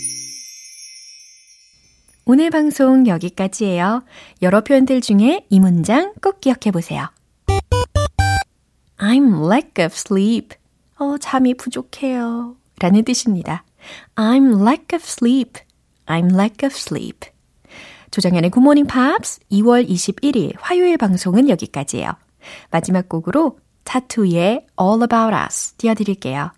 오늘 2.25 2.49
방송 2.49 3.07
여기까지예요. 3.07 4.03
여러 4.41 4.61
표현들 4.61 4.99
중에 5.01 5.45
이 5.49 5.59
문장 5.61 6.13
꼭 6.21 6.41
기억해 6.41 6.71
보세요. 6.71 7.07
I'm 8.97 9.49
lack 9.49 9.85
of 9.85 9.93
sleep. 9.93 10.55
어, 10.97 11.17
잠이 11.17 11.53
부족해요. 11.53 12.55
라는 12.79 13.03
뜻입니다. 13.03 13.65
I'm 14.15 14.61
lack 14.65 14.87
of 14.93 15.03
sleep. 15.05 15.59
I'm 16.05 16.33
lack 16.33 16.65
of 16.65 16.75
sleep. 16.75 17.29
조정현의 18.11 18.51
Good 18.51 18.63
Morning 18.63 18.87
Pops 18.91 19.39
2월 19.51 19.87
21일 19.89 20.53
화요일 20.59 20.97
방송은 20.97 21.49
여기까지예요. 21.49 22.11
마지막 22.69 23.09
곡으로 23.09 23.57
타투의 23.83 24.67
All 24.79 25.01
About 25.01 25.35
Us 25.35 25.73
띄워드릴게요. 25.77 26.51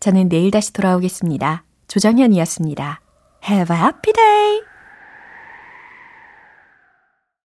저는 0.00 0.28
내일 0.28 0.50
다시 0.50 0.72
돌아오겠습니다. 0.72 1.64
조정현이었습니다. 1.86 3.00
Have 3.48 3.76
a 3.76 3.82
happy 3.82 4.12
day! 4.12 4.67